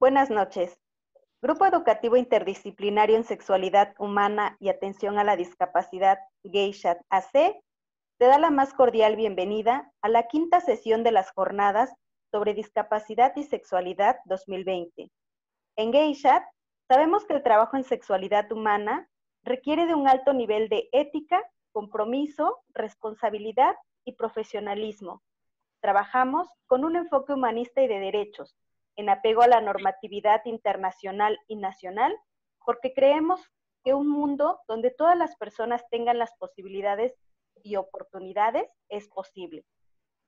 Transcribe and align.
Buenas 0.00 0.30
noches. 0.30 0.78
Grupo 1.42 1.66
Educativo 1.66 2.16
Interdisciplinario 2.16 3.16
en 3.16 3.24
Sexualidad 3.24 3.96
Humana 3.98 4.56
y 4.60 4.68
Atención 4.68 5.18
a 5.18 5.24
la 5.24 5.34
Discapacidad, 5.34 6.20
GAYSHAT 6.44 7.00
AC, 7.10 7.32
te 7.32 8.26
da 8.26 8.38
la 8.38 8.50
más 8.50 8.72
cordial 8.74 9.16
bienvenida 9.16 9.90
a 10.00 10.08
la 10.08 10.28
quinta 10.28 10.60
sesión 10.60 11.02
de 11.02 11.10
las 11.10 11.32
jornadas 11.32 11.92
sobre 12.30 12.54
discapacidad 12.54 13.32
y 13.34 13.42
sexualidad 13.42 14.20
2020. 14.26 15.10
En 15.74 15.90
GAYSHAT, 15.90 16.44
sabemos 16.86 17.24
que 17.24 17.34
el 17.34 17.42
trabajo 17.42 17.76
en 17.76 17.82
sexualidad 17.82 18.52
humana 18.52 19.10
requiere 19.42 19.86
de 19.86 19.96
un 19.96 20.06
alto 20.06 20.32
nivel 20.32 20.68
de 20.68 20.88
ética, 20.92 21.42
compromiso, 21.72 22.60
responsabilidad 22.68 23.74
y 24.04 24.12
profesionalismo. 24.12 25.24
Trabajamos 25.80 26.48
con 26.68 26.84
un 26.84 26.94
enfoque 26.94 27.32
humanista 27.32 27.82
y 27.82 27.88
de 27.88 27.98
derechos, 27.98 28.54
en 28.98 29.08
apego 29.08 29.42
a 29.42 29.46
la 29.46 29.60
normatividad 29.60 30.44
internacional 30.44 31.38
y 31.46 31.54
nacional, 31.54 32.14
porque 32.66 32.92
creemos 32.92 33.40
que 33.84 33.94
un 33.94 34.08
mundo 34.08 34.58
donde 34.66 34.90
todas 34.90 35.16
las 35.16 35.36
personas 35.36 35.84
tengan 35.88 36.18
las 36.18 36.34
posibilidades 36.36 37.14
y 37.62 37.76
oportunidades 37.76 38.68
es 38.88 39.08
posible. 39.08 39.64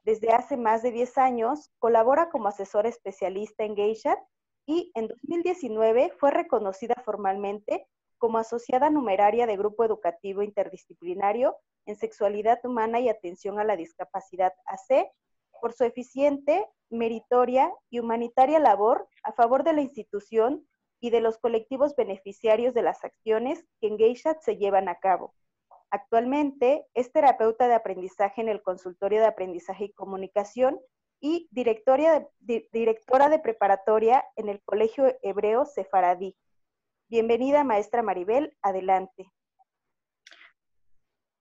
Desde 0.04 0.32
hace 0.32 0.58
más 0.58 0.82
de 0.82 0.92
10 0.92 1.18
años 1.18 1.72
colabora 1.78 2.30
como 2.30 2.48
asesora 2.48 2.90
especialista 2.90 3.66
en 3.66 3.76
Geisha 3.76 4.18
y 4.66 4.92
en 4.96 5.08
2019 5.08 6.14
fue 6.18 6.32
reconocida 6.32 6.96
formalmente 7.04 7.86
como 8.18 8.38
asociada 8.38 8.90
numeraria 8.90 9.46
de 9.46 9.58
Grupo 9.58 9.84
Educativo 9.84 10.42
Interdisciplinario 10.42 11.58
en 11.86 11.96
Sexualidad 11.96 12.60
Humana 12.64 13.00
y 13.00 13.10
Atención 13.10 13.60
a 13.60 13.64
la 13.64 13.76
Discapacidad 13.76 14.54
AC 14.66 15.12
por 15.60 15.74
su 15.74 15.84
eficiente, 15.84 16.66
meritoria 16.90 17.72
y 17.90 18.00
humanitaria 18.00 18.60
labor 18.60 19.08
a 19.24 19.34
favor 19.34 19.64
de 19.64 19.74
la 19.74 19.82
institución 19.82 20.66
y 21.02 21.10
de 21.10 21.22
los 21.22 21.38
colectivos 21.38 21.96
beneficiarios 21.96 22.74
de 22.74 22.84
las 22.84 23.04
acciones 23.04 23.66
que 23.80 23.88
en 23.88 23.98
Geishat 23.98 24.42
se 24.42 24.58
llevan 24.58 24.88
a 24.88 24.96
cabo. 24.96 25.34
Actualmente 25.92 26.86
es 26.94 27.12
terapeuta 27.12 27.68
de 27.68 27.74
aprendizaje 27.74 28.42
en 28.42 28.50
el 28.50 28.62
Consultorio 28.62 29.22
de 29.22 29.26
Aprendizaje 29.26 29.86
y 29.86 29.94
Comunicación 29.94 30.80
y 31.20 31.50
directora 31.52 32.30
de 32.42 33.40
preparatoria 33.40 34.24
en 34.36 34.50
el 34.50 34.62
Colegio 34.62 35.18
Hebreo 35.24 35.66
Sefaradí. 35.66 36.38
Bienvenida, 37.10 37.64
maestra 37.64 38.04
Maribel, 38.04 38.56
adelante. 38.62 39.32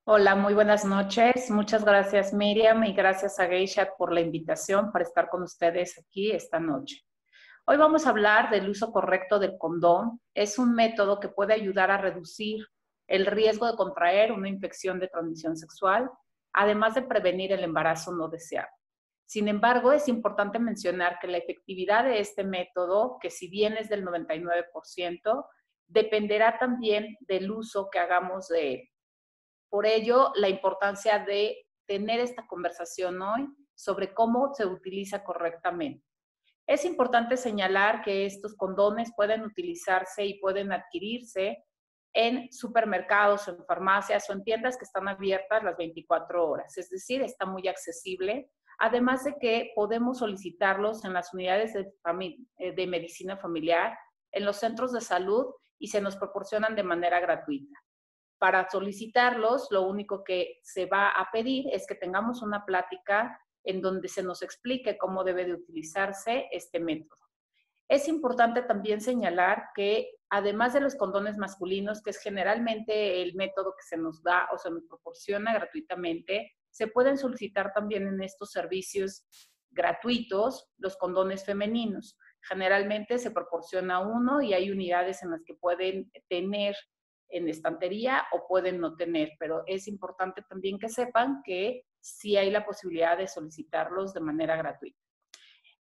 Hola, 0.04 0.34
muy 0.34 0.54
buenas 0.54 0.86
noches. 0.86 1.50
Muchas 1.50 1.84
gracias 1.84 2.32
Miriam 2.32 2.82
y 2.84 2.94
gracias 2.94 3.38
a 3.38 3.46
Geishat 3.46 3.90
por 3.98 4.14
la 4.14 4.22
invitación 4.22 4.90
para 4.90 5.04
estar 5.04 5.28
con 5.28 5.42
ustedes 5.42 5.98
aquí 5.98 6.32
esta 6.32 6.58
noche. 6.58 7.04
Hoy 7.66 7.76
vamos 7.76 8.06
a 8.06 8.10
hablar 8.10 8.48
del 8.48 8.70
uso 8.70 8.90
correcto 8.90 9.38
del 9.38 9.58
condón. 9.58 10.22
Es 10.32 10.58
un 10.58 10.74
método 10.74 11.20
que 11.20 11.28
puede 11.28 11.52
ayudar 11.52 11.90
a 11.90 11.98
reducir 11.98 12.66
el 13.08 13.26
riesgo 13.26 13.66
de 13.66 13.76
contraer 13.76 14.32
una 14.32 14.48
infección 14.48 15.00
de 15.00 15.08
transmisión 15.08 15.56
sexual, 15.56 16.10
además 16.52 16.94
de 16.94 17.02
prevenir 17.02 17.52
el 17.52 17.64
embarazo 17.64 18.12
no 18.12 18.28
deseado. 18.28 18.68
Sin 19.26 19.48
embargo, 19.48 19.92
es 19.92 20.08
importante 20.08 20.58
mencionar 20.58 21.18
que 21.20 21.26
la 21.26 21.38
efectividad 21.38 22.04
de 22.04 22.20
este 22.20 22.44
método, 22.44 23.18
que 23.20 23.30
si 23.30 23.48
bien 23.48 23.76
es 23.76 23.88
del 23.88 24.04
99%, 24.04 25.46
dependerá 25.86 26.58
también 26.58 27.16
del 27.20 27.50
uso 27.50 27.88
que 27.90 27.98
hagamos 27.98 28.48
de 28.48 28.74
él. 28.74 28.88
Por 29.70 29.86
ello, 29.86 30.32
la 30.34 30.48
importancia 30.48 31.18
de 31.18 31.66
tener 31.86 32.20
esta 32.20 32.46
conversación 32.46 33.20
hoy 33.20 33.48
sobre 33.74 34.12
cómo 34.14 34.54
se 34.54 34.66
utiliza 34.66 35.24
correctamente. 35.24 36.04
Es 36.66 36.84
importante 36.84 37.38
señalar 37.38 38.02
que 38.02 38.26
estos 38.26 38.54
condones 38.54 39.12
pueden 39.16 39.42
utilizarse 39.42 40.24
y 40.26 40.38
pueden 40.38 40.72
adquirirse 40.72 41.64
en 42.18 42.50
supermercados 42.50 43.46
en 43.46 43.64
farmacias 43.64 44.28
o 44.28 44.32
en 44.32 44.42
tiendas 44.42 44.76
que 44.76 44.84
están 44.84 45.06
abiertas 45.06 45.62
las 45.62 45.76
24 45.76 46.48
horas. 46.48 46.76
Es 46.76 46.90
decir, 46.90 47.22
está 47.22 47.46
muy 47.46 47.68
accesible. 47.68 48.50
Además 48.80 49.22
de 49.22 49.36
que 49.38 49.70
podemos 49.76 50.18
solicitarlos 50.18 51.04
en 51.04 51.12
las 51.12 51.32
unidades 51.32 51.74
de, 51.74 51.92
eh, 52.58 52.72
de 52.72 52.86
medicina 52.88 53.36
familiar, 53.36 53.96
en 54.32 54.44
los 54.44 54.56
centros 54.56 54.92
de 54.92 55.00
salud 55.00 55.46
y 55.78 55.86
se 55.86 56.00
nos 56.00 56.16
proporcionan 56.16 56.74
de 56.74 56.82
manera 56.82 57.20
gratuita. 57.20 57.78
Para 58.38 58.68
solicitarlos, 58.68 59.68
lo 59.70 59.82
único 59.82 60.24
que 60.24 60.58
se 60.64 60.86
va 60.86 61.10
a 61.10 61.30
pedir 61.30 61.66
es 61.72 61.86
que 61.86 61.94
tengamos 61.94 62.42
una 62.42 62.64
plática 62.64 63.40
en 63.62 63.80
donde 63.80 64.08
se 64.08 64.24
nos 64.24 64.42
explique 64.42 64.98
cómo 64.98 65.22
debe 65.22 65.44
de 65.44 65.54
utilizarse 65.54 66.48
este 66.50 66.80
método. 66.80 67.27
Es 67.88 68.06
importante 68.06 68.62
también 68.62 69.00
señalar 69.00 69.70
que 69.74 70.10
además 70.28 70.74
de 70.74 70.80
los 70.80 70.94
condones 70.94 71.38
masculinos, 71.38 72.02
que 72.02 72.10
es 72.10 72.18
generalmente 72.18 73.22
el 73.22 73.34
método 73.34 73.74
que 73.76 73.86
se 73.86 73.96
nos 73.96 74.22
da 74.22 74.46
o 74.52 74.58
se 74.58 74.70
nos 74.70 74.84
proporciona 74.84 75.54
gratuitamente, 75.54 76.52
se 76.70 76.86
pueden 76.88 77.16
solicitar 77.16 77.72
también 77.72 78.06
en 78.06 78.22
estos 78.22 78.52
servicios 78.52 79.26
gratuitos 79.70 80.68
los 80.76 80.96
condones 80.98 81.44
femeninos. 81.46 82.18
Generalmente 82.42 83.18
se 83.18 83.30
proporciona 83.30 84.00
uno 84.00 84.42
y 84.42 84.52
hay 84.52 84.70
unidades 84.70 85.22
en 85.22 85.30
las 85.30 85.42
que 85.44 85.54
pueden 85.54 86.12
tener 86.28 86.76
en 87.30 87.48
estantería 87.48 88.24
o 88.32 88.46
pueden 88.46 88.80
no 88.80 88.96
tener, 88.96 89.32
pero 89.38 89.62
es 89.66 89.88
importante 89.88 90.42
también 90.48 90.78
que 90.78 90.88
sepan 90.88 91.42
que 91.44 91.84
sí 92.00 92.36
hay 92.36 92.50
la 92.50 92.64
posibilidad 92.64 93.16
de 93.16 93.28
solicitarlos 93.28 94.14
de 94.14 94.20
manera 94.20 94.56
gratuita. 94.56 95.07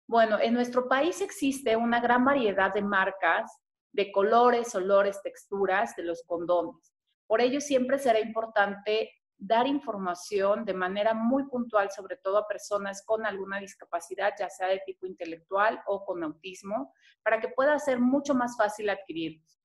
Bueno, 0.07 0.39
en 0.39 0.53
nuestro 0.53 0.87
país 0.87 1.19
existe 1.19 1.75
una 1.75 1.99
gran 1.99 2.23
variedad 2.23 2.73
de 2.73 2.81
marcas, 2.81 3.59
de 3.91 4.09
colores, 4.09 4.73
olores, 4.73 5.21
texturas 5.21 5.95
de 5.97 6.03
los 6.03 6.23
condones. 6.25 6.93
Por 7.27 7.41
ello 7.41 7.59
siempre 7.59 7.99
será 7.99 8.21
importante 8.21 9.11
dar 9.37 9.67
información 9.67 10.63
de 10.63 10.73
manera 10.73 11.13
muy 11.13 11.43
puntual, 11.49 11.91
sobre 11.91 12.15
todo 12.15 12.37
a 12.37 12.47
personas 12.47 13.03
con 13.05 13.25
alguna 13.25 13.59
discapacidad, 13.59 14.33
ya 14.39 14.49
sea 14.49 14.67
de 14.67 14.81
tipo 14.85 15.05
intelectual 15.05 15.81
o 15.85 16.05
con 16.05 16.23
autismo, 16.23 16.93
para 17.21 17.41
que 17.41 17.49
pueda 17.49 17.77
ser 17.77 17.99
mucho 17.99 18.33
más 18.33 18.55
fácil 18.55 18.89
adquirirlos. 18.89 19.59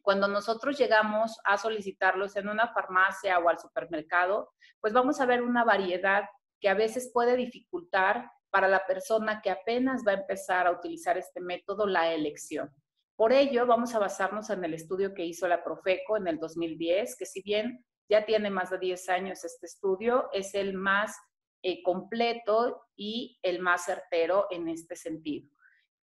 Cuando 0.00 0.28
nosotros 0.28 0.78
llegamos 0.78 1.38
a 1.44 1.58
solicitarlos 1.58 2.36
en 2.36 2.48
una 2.48 2.72
farmacia 2.72 3.38
o 3.38 3.50
al 3.50 3.58
supermercado, 3.58 4.50
pues 4.80 4.94
vamos 4.94 5.20
a 5.20 5.26
ver 5.26 5.42
una 5.42 5.62
variedad 5.62 6.24
que 6.58 6.70
a 6.70 6.74
veces 6.74 7.10
puede 7.12 7.36
dificultar 7.36 8.30
para 8.52 8.68
la 8.68 8.86
persona 8.86 9.40
que 9.42 9.50
apenas 9.50 10.02
va 10.06 10.12
a 10.12 10.20
empezar 10.20 10.66
a 10.66 10.72
utilizar 10.72 11.16
este 11.16 11.40
método 11.40 11.86
la 11.86 12.12
elección. 12.12 12.70
Por 13.16 13.32
ello, 13.32 13.66
vamos 13.66 13.94
a 13.94 13.98
basarnos 13.98 14.50
en 14.50 14.62
el 14.62 14.74
estudio 14.74 15.14
que 15.14 15.24
hizo 15.24 15.48
la 15.48 15.64
Profeco 15.64 16.18
en 16.18 16.28
el 16.28 16.38
2010, 16.38 17.16
que 17.16 17.24
si 17.24 17.40
bien 17.42 17.84
ya 18.10 18.26
tiene 18.26 18.50
más 18.50 18.70
de 18.70 18.78
10 18.78 19.08
años 19.08 19.42
este 19.42 19.66
estudio, 19.66 20.28
es 20.32 20.54
el 20.54 20.74
más 20.74 21.16
eh, 21.62 21.82
completo 21.82 22.82
y 22.94 23.38
el 23.42 23.60
más 23.60 23.86
certero 23.86 24.48
en 24.50 24.68
este 24.68 24.96
sentido. 24.96 25.48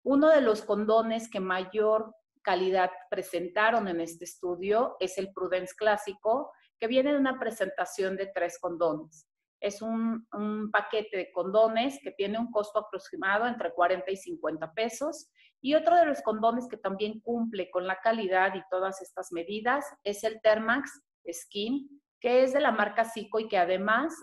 Uno 0.03 0.29
de 0.29 0.41
los 0.41 0.63
condones 0.63 1.29
que 1.29 1.39
mayor 1.39 2.15
calidad 2.41 2.89
presentaron 3.11 3.87
en 3.87 4.01
este 4.01 4.25
estudio 4.25 4.95
es 4.99 5.19
el 5.19 5.31
Prudence 5.31 5.75
Clásico, 5.77 6.51
que 6.79 6.87
viene 6.87 7.11
de 7.11 7.19
una 7.19 7.39
presentación 7.39 8.17
de 8.17 8.31
tres 8.33 8.57
condones. 8.59 9.27
Es 9.61 9.81
un, 9.81 10.27
un, 10.33 10.69
paquete 10.71 11.15
de 11.15 11.31
condones 11.31 11.99
que 12.03 12.11
tiene 12.11 12.37
un 12.37 12.51
costo 12.51 12.79
aproximado 12.79 13.47
entre 13.47 13.73
40 13.73 14.11
y 14.11 14.17
50 14.17 14.73
pesos. 14.73 15.29
Y 15.61 15.75
otro 15.75 15.95
de 15.95 16.05
los 16.05 16.21
condones 16.21 16.67
que 16.67 16.77
también 16.77 17.21
cumple 17.21 17.69
con 17.71 17.87
la 17.87 17.99
calidad 18.01 18.55
y 18.55 18.63
todas 18.69 19.01
estas 19.01 19.31
medidas 19.31 19.85
es 20.03 20.23
el 20.23 20.41
Thermax 20.41 21.01
Skin, 21.31 22.01
que 22.19 22.43
es 22.43 22.53
de 22.53 22.59
la 22.59 22.71
marca 22.71 23.05
Zico 23.05 23.39
y 23.39 23.47
que 23.47 23.57
además 23.57 24.13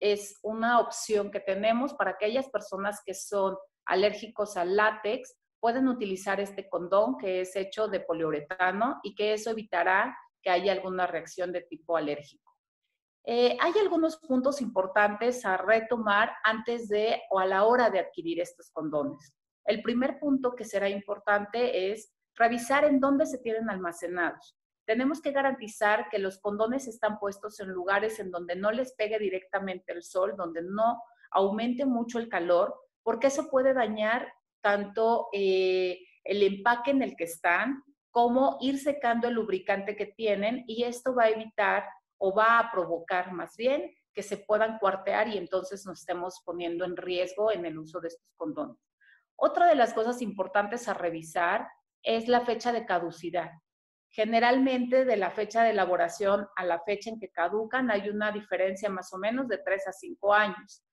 es 0.00 0.38
una 0.42 0.80
opción 0.80 1.30
que 1.30 1.40
tenemos 1.40 1.94
para 1.94 2.12
aquellas 2.12 2.48
personas 2.48 3.00
que 3.04 3.14
son 3.14 3.56
alérgicos 3.86 4.56
al 4.56 4.76
látex, 4.76 5.36
pueden 5.60 5.88
utilizar 5.88 6.40
este 6.40 6.68
condón 6.68 7.18
que 7.18 7.42
es 7.42 7.54
hecho 7.54 7.88
de 7.88 8.00
poliuretano 8.00 8.98
y 9.02 9.14
que 9.14 9.34
eso 9.34 9.50
evitará 9.50 10.16
que 10.42 10.50
haya 10.50 10.72
alguna 10.72 11.06
reacción 11.06 11.52
de 11.52 11.62
tipo 11.62 11.96
alérgico. 11.96 12.49
Eh, 13.24 13.56
hay 13.60 13.72
algunos 13.80 14.16
puntos 14.16 14.60
importantes 14.60 15.44
a 15.44 15.56
retomar 15.56 16.32
antes 16.42 16.88
de 16.88 17.20
o 17.30 17.38
a 17.38 17.46
la 17.46 17.64
hora 17.64 17.90
de 17.90 18.00
adquirir 18.00 18.40
estos 18.40 18.70
condones. 18.70 19.34
El 19.64 19.82
primer 19.82 20.18
punto 20.18 20.54
que 20.54 20.64
será 20.64 20.88
importante 20.88 21.92
es 21.92 22.12
revisar 22.34 22.84
en 22.84 22.98
dónde 22.98 23.26
se 23.26 23.38
tienen 23.38 23.68
almacenados 23.68 24.56
tenemos 24.90 25.20
que 25.22 25.30
garantizar 25.30 26.08
que 26.10 26.18
los 26.18 26.40
condones 26.40 26.88
están 26.88 27.20
puestos 27.20 27.60
en 27.60 27.68
lugares 27.68 28.18
en 28.18 28.32
donde 28.32 28.56
no 28.56 28.72
les 28.72 28.92
pegue 28.94 29.20
directamente 29.20 29.92
el 29.92 30.02
sol, 30.02 30.34
donde 30.36 30.62
no 30.62 31.00
aumente 31.30 31.86
mucho 31.86 32.18
el 32.18 32.28
calor, 32.28 32.74
porque 33.04 33.28
eso 33.28 33.48
puede 33.48 33.72
dañar 33.72 34.32
tanto 34.60 35.28
eh, 35.32 36.00
el 36.24 36.42
empaque 36.42 36.90
en 36.90 37.02
el 37.02 37.14
que 37.14 37.22
están 37.22 37.84
como 38.10 38.58
ir 38.60 38.80
secando 38.80 39.28
el 39.28 39.34
lubricante 39.34 39.94
que 39.94 40.06
tienen 40.06 40.64
y 40.66 40.82
esto 40.82 41.14
va 41.14 41.26
a 41.26 41.30
evitar 41.30 41.84
o 42.20 42.34
va 42.34 42.58
a 42.58 42.70
provocar 42.70 43.32
más 43.32 43.56
bien 43.56 43.90
que 44.12 44.22
se 44.22 44.36
puedan 44.36 44.78
cuartear 44.78 45.28
y 45.28 45.38
entonces 45.38 45.86
nos 45.86 46.00
estemos 46.00 46.42
poniendo 46.44 46.84
en 46.84 46.96
riesgo 46.96 47.50
en 47.50 47.64
el 47.64 47.78
uso 47.78 48.00
de 48.00 48.08
estos 48.08 48.28
condones. 48.36 48.76
Otra 49.36 49.66
de 49.66 49.74
las 49.74 49.94
cosas 49.94 50.20
importantes 50.20 50.86
a 50.88 50.94
revisar 50.94 51.66
es 52.02 52.28
la 52.28 52.42
fecha 52.42 52.72
de 52.72 52.84
caducidad. 52.84 53.50
Generalmente 54.10 55.04
de 55.04 55.16
la 55.16 55.30
fecha 55.30 55.62
de 55.62 55.70
elaboración 55.70 56.46
a 56.56 56.64
la 56.64 56.80
fecha 56.80 57.08
en 57.10 57.18
que 57.18 57.30
caducan 57.30 57.90
hay 57.90 58.08
una 58.10 58.32
diferencia 58.32 58.90
más 58.90 59.12
o 59.14 59.18
menos 59.18 59.48
de 59.48 59.58
3 59.58 59.88
a 59.88 59.92
5 59.92 60.34
años. 60.34 60.84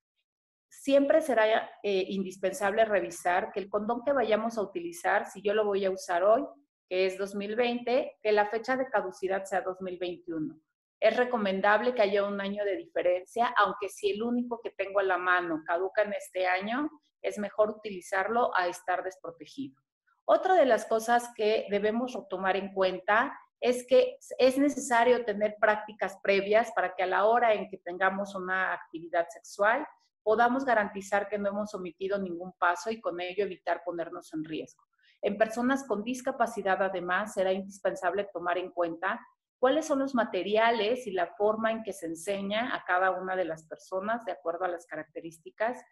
Siempre 0.70 1.22
será 1.22 1.72
eh, 1.84 2.06
indispensable 2.08 2.86
revisar 2.86 3.52
que 3.52 3.60
el 3.60 3.70
condón 3.70 4.04
que 4.06 4.14
vayamos 4.14 4.58
a 4.58 4.62
utilizar, 4.62 5.26
si 5.26 5.42
yo 5.42 5.54
lo 5.54 5.66
voy 5.66 5.84
a 5.84 5.92
usar 5.92 6.24
hoy, 6.24 6.46
que 6.88 7.08
es 7.08 7.18
2020, 7.18 8.18
que 8.22 8.32
la 8.32 8.46
fecha 8.46 8.78
de 8.78 8.88
caducidad 8.88 9.44
sea 9.44 9.62
2021. 9.62 10.58
Es 11.00 11.16
recomendable 11.16 11.94
que 11.94 12.02
haya 12.02 12.24
un 12.26 12.42
año 12.42 12.66
de 12.66 12.76
diferencia, 12.76 13.54
aunque 13.58 13.90
si 13.90 14.12
el 14.12 14.24
único 14.24 14.60
que 14.62 14.72
tengo 14.72 15.00
a 15.00 15.04
la 15.04 15.18
mano 15.18 15.64
caduca 15.66 16.02
en 16.02 16.14
este 16.14 16.48
año, 16.48 16.90
es 17.22 17.38
mejor 17.38 17.70
utilizarlo 17.70 18.56
a 18.56 18.68
estar 18.68 19.04
desprotegido. 19.04 19.82
Otra 20.26 20.56
de 20.56 20.66
las 20.66 20.86
cosas 20.86 21.32
que 21.36 21.68
debemos 21.70 22.18
tomar 22.30 22.58
en 22.58 22.74
cuenta 22.74 23.38
es 23.60 23.86
que 23.88 24.18
es 24.38 24.58
necesario 24.58 25.24
tener 25.26 25.56
prácticas 25.60 26.18
previas 26.22 26.72
para 26.74 26.96
que 26.96 27.04
a 27.04 27.08
la 27.08 27.26
hora 27.26 27.54
en 27.54 27.70
que 27.70 27.78
tengamos 27.78 28.36
una 28.36 28.74
actividad 28.74 29.28
sexual 29.30 29.88
podamos 30.24 30.66
garantizar 30.66 31.30
que 31.30 31.38
no 31.38 31.50
hemos 31.50 31.74
omitido 31.74 32.20
ningún 32.20 32.52
paso 32.54 32.92
y 32.92 33.00
con 33.00 33.22
ello 33.22 33.46
evitar 33.46 33.84
ponernos 33.86 34.34
en 34.34 34.44
riesgo. 34.44 34.84
En 35.22 35.38
personas 35.38 35.86
con 35.88 36.04
discapacidad, 36.04 36.82
además, 36.84 37.34
será 37.34 37.54
indispensable 37.54 38.28
tomar 38.34 38.58
en 38.58 38.72
cuenta 38.72 39.20
cuáles 39.60 39.86
son 39.86 40.00
los 40.00 40.16
materiales 40.16 41.08
y 41.08 41.12
la 41.12 41.28
forma 41.36 41.72
en 41.72 41.84
que 41.84 41.94
se 41.94 42.06
enseña 42.06 42.76
a 42.76 42.84
cada 42.86 43.12
una 43.12 43.36
de 43.36 43.46
las 43.46 43.64
personas 43.66 44.24
de 44.26 44.32
acuerdo 44.32 44.66
a 44.66 44.70
las 44.70 44.86
características 44.86 45.84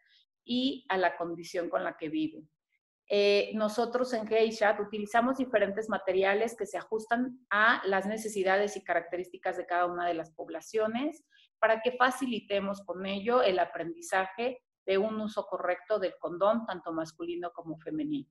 y 0.44 0.85
a 0.89 0.97
la 0.97 1.17
condición 1.17 1.69
con 1.69 1.83
la 1.83 1.97
que 1.97 2.09
viven. 2.09 2.50
Eh, 3.07 3.51
nosotros 3.53 4.13
en 4.13 4.27
Geisha 4.27 4.75
utilizamos 4.81 5.38
diferentes 5.38 5.89
materiales 5.89 6.56
que 6.57 6.65
se 6.65 6.77
ajustan 6.77 7.39
a 7.51 7.81
las 7.85 8.07
necesidades 8.07 8.75
y 8.77 8.83
características 8.83 9.57
de 9.57 9.67
cada 9.67 9.85
una 9.85 10.07
de 10.07 10.15
las 10.15 10.31
poblaciones 10.31 11.23
para 11.59 11.81
que 11.81 11.91
facilitemos 11.94 12.83
con 12.83 13.06
ello 13.06 13.44
el 13.44 13.59
aprendizaje 13.59 14.63
de 14.85 14.97
un 14.97 15.19
uso 15.19 15.45
correcto 15.45 16.00
del 16.00 16.15
condón, 16.19 16.65
tanto 16.65 16.94
masculino 16.94 17.51
como 17.53 17.77
femenino. 17.77 18.29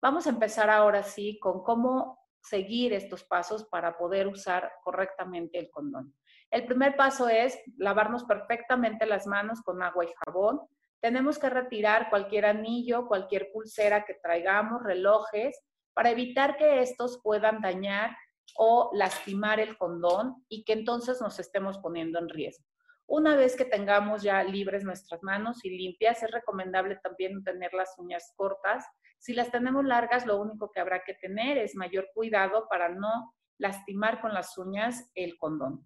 Vamos 0.00 0.26
a 0.26 0.30
empezar 0.30 0.70
ahora 0.70 1.02
sí 1.02 1.38
con 1.40 1.62
cómo 1.62 2.23
seguir 2.44 2.92
estos 2.92 3.24
pasos 3.24 3.64
para 3.64 3.96
poder 3.96 4.28
usar 4.28 4.70
correctamente 4.84 5.58
el 5.58 5.70
condón. 5.70 6.14
El 6.50 6.66
primer 6.66 6.94
paso 6.94 7.28
es 7.28 7.58
lavarnos 7.78 8.24
perfectamente 8.24 9.06
las 9.06 9.26
manos 9.26 9.62
con 9.62 9.82
agua 9.82 10.04
y 10.04 10.12
jabón 10.24 10.60
tenemos 11.04 11.38
que 11.38 11.50
retirar 11.50 12.08
cualquier 12.08 12.46
anillo, 12.46 13.06
cualquier 13.06 13.52
pulsera 13.52 14.06
que 14.06 14.14
traigamos, 14.14 14.82
relojes, 14.82 15.60
para 15.92 16.10
evitar 16.10 16.56
que 16.56 16.80
estos 16.80 17.20
puedan 17.22 17.60
dañar 17.60 18.16
o 18.56 18.90
lastimar 18.94 19.60
el 19.60 19.76
condón 19.76 20.46
y 20.48 20.64
que 20.64 20.72
entonces 20.72 21.20
nos 21.20 21.38
estemos 21.38 21.76
poniendo 21.76 22.18
en 22.18 22.30
riesgo. 22.30 22.64
Una 23.06 23.36
vez 23.36 23.54
que 23.56 23.64
tengamos 23.64 24.22
ya 24.22 24.42
libres 24.42 24.82
nuestras 24.82 25.22
manos 25.22 25.64
y 25.64 25.70
limpias, 25.70 26.22
es 26.22 26.30
recomendable 26.30 26.96
también 27.02 27.44
tener 27.44 27.72
las 27.74 27.94
uñas 27.98 28.32
cortas. 28.34 28.84
Si 29.18 29.34
las 29.34 29.50
tenemos 29.50 29.84
largas, 29.84 30.26
lo 30.26 30.40
único 30.40 30.70
que 30.70 30.80
habrá 30.80 31.02
que 31.04 31.14
tener 31.14 31.58
es 31.58 31.76
mayor 31.76 32.08
cuidado 32.14 32.66
para 32.68 32.88
no 32.88 33.34
lastimar 33.58 34.20
con 34.20 34.32
las 34.32 34.56
uñas 34.56 35.10
el 35.14 35.36
condón. 35.38 35.84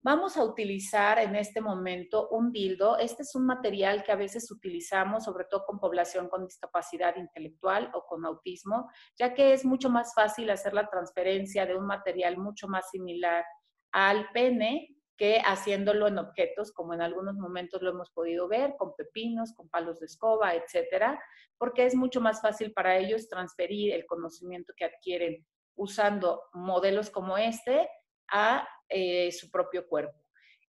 Vamos 0.00 0.36
a 0.36 0.44
utilizar 0.44 1.18
en 1.18 1.34
este 1.34 1.60
momento 1.60 2.28
un 2.30 2.52
dildo. 2.52 2.98
Este 2.98 3.22
es 3.22 3.34
un 3.34 3.46
material 3.46 4.04
que 4.04 4.12
a 4.12 4.16
veces 4.16 4.50
utilizamos, 4.50 5.24
sobre 5.24 5.44
todo 5.44 5.64
con 5.66 5.80
población 5.80 6.28
con 6.28 6.44
discapacidad 6.44 7.16
intelectual 7.16 7.90
o 7.94 8.04
con 8.06 8.24
autismo, 8.24 8.88
ya 9.18 9.34
que 9.34 9.52
es 9.52 9.64
mucho 9.64 9.90
más 9.90 10.14
fácil 10.14 10.50
hacer 10.50 10.72
la 10.72 10.88
transferencia 10.88 11.66
de 11.66 11.76
un 11.76 11.86
material 11.86 12.38
mucho 12.38 12.68
más 12.68 12.90
similar 12.90 13.44
al 13.90 14.30
pene 14.32 14.97
que 15.18 15.42
haciéndolo 15.44 16.06
en 16.06 16.18
objetos, 16.18 16.72
como 16.72 16.94
en 16.94 17.02
algunos 17.02 17.34
momentos 17.34 17.82
lo 17.82 17.90
hemos 17.90 18.10
podido 18.10 18.46
ver, 18.46 18.76
con 18.78 18.94
pepinos, 18.94 19.52
con 19.52 19.68
palos 19.68 19.98
de 19.98 20.06
escoba, 20.06 20.54
etcétera, 20.54 21.20
porque 21.58 21.84
es 21.84 21.96
mucho 21.96 22.20
más 22.20 22.40
fácil 22.40 22.72
para 22.72 22.96
ellos 22.96 23.28
transferir 23.28 23.92
el 23.92 24.06
conocimiento 24.06 24.72
que 24.76 24.84
adquieren 24.84 25.44
usando 25.74 26.42
modelos 26.52 27.10
como 27.10 27.36
este 27.36 27.88
a 28.30 28.66
eh, 28.88 29.32
su 29.32 29.50
propio 29.50 29.86
cuerpo. 29.88 30.16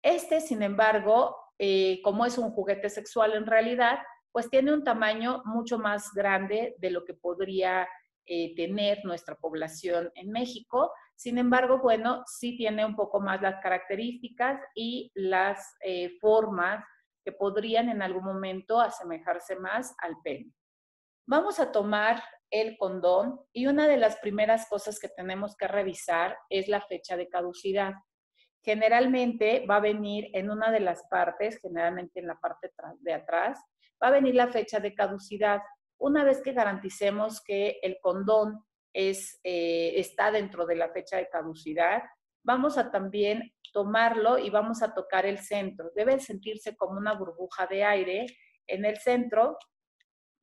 Este, 0.02 0.40
sin 0.40 0.62
embargo, 0.62 1.36
eh, 1.58 2.00
como 2.02 2.26
es 2.26 2.36
un 2.36 2.50
juguete 2.50 2.90
sexual 2.90 3.34
en 3.34 3.46
realidad, 3.46 4.00
pues 4.32 4.50
tiene 4.50 4.72
un 4.72 4.82
tamaño 4.82 5.42
mucho 5.44 5.78
más 5.78 6.12
grande 6.14 6.74
de 6.78 6.90
lo 6.90 7.04
que 7.04 7.14
podría 7.14 7.86
eh, 8.26 8.54
tener 8.56 9.04
nuestra 9.04 9.36
población 9.36 10.10
en 10.14 10.30
México. 10.30 10.92
Sin 11.22 11.38
embargo, 11.38 11.78
bueno, 11.78 12.24
sí 12.26 12.56
tiene 12.56 12.84
un 12.84 12.96
poco 12.96 13.20
más 13.20 13.40
las 13.40 13.62
características 13.62 14.60
y 14.74 15.12
las 15.14 15.72
formas 16.20 16.84
que 17.24 17.30
podrían 17.30 17.88
en 17.88 18.02
algún 18.02 18.24
momento 18.24 18.80
asemejarse 18.80 19.54
más 19.54 19.94
al 19.98 20.16
pene. 20.24 20.52
Vamos 21.24 21.60
a 21.60 21.70
tomar 21.70 22.20
el 22.50 22.76
condón 22.76 23.38
y 23.52 23.68
una 23.68 23.86
de 23.86 23.98
las 23.98 24.16
primeras 24.16 24.68
cosas 24.68 24.98
que 24.98 25.06
tenemos 25.06 25.54
que 25.56 25.68
revisar 25.68 26.36
es 26.50 26.66
la 26.66 26.80
fecha 26.80 27.16
de 27.16 27.28
caducidad. 27.28 27.92
Generalmente 28.64 29.64
va 29.64 29.76
a 29.76 29.80
venir 29.80 30.28
en 30.32 30.50
una 30.50 30.72
de 30.72 30.80
las 30.80 31.04
partes, 31.08 31.60
generalmente 31.60 32.18
en 32.18 32.26
la 32.26 32.40
parte 32.40 32.72
de 32.98 33.12
atrás, 33.12 33.60
va 34.02 34.08
a 34.08 34.10
venir 34.18 34.34
la 34.34 34.48
fecha 34.48 34.80
de 34.80 34.92
caducidad. 34.92 35.60
Una 35.98 36.24
vez 36.24 36.42
que 36.42 36.52
garanticemos 36.52 37.40
que 37.44 37.78
el 37.80 37.98
condón 38.02 38.64
es, 38.92 39.40
eh, 39.44 39.94
está 39.96 40.30
dentro 40.30 40.66
de 40.66 40.76
la 40.76 40.90
fecha 40.90 41.16
de 41.16 41.28
caducidad, 41.28 42.02
vamos 42.42 42.78
a 42.78 42.90
también 42.90 43.52
tomarlo 43.72 44.38
y 44.38 44.50
vamos 44.50 44.82
a 44.82 44.94
tocar 44.94 45.26
el 45.26 45.38
centro. 45.38 45.90
Debe 45.94 46.20
sentirse 46.20 46.76
como 46.76 46.98
una 46.98 47.14
burbuja 47.14 47.66
de 47.66 47.84
aire 47.84 48.26
en 48.66 48.84
el 48.84 48.98
centro 48.98 49.56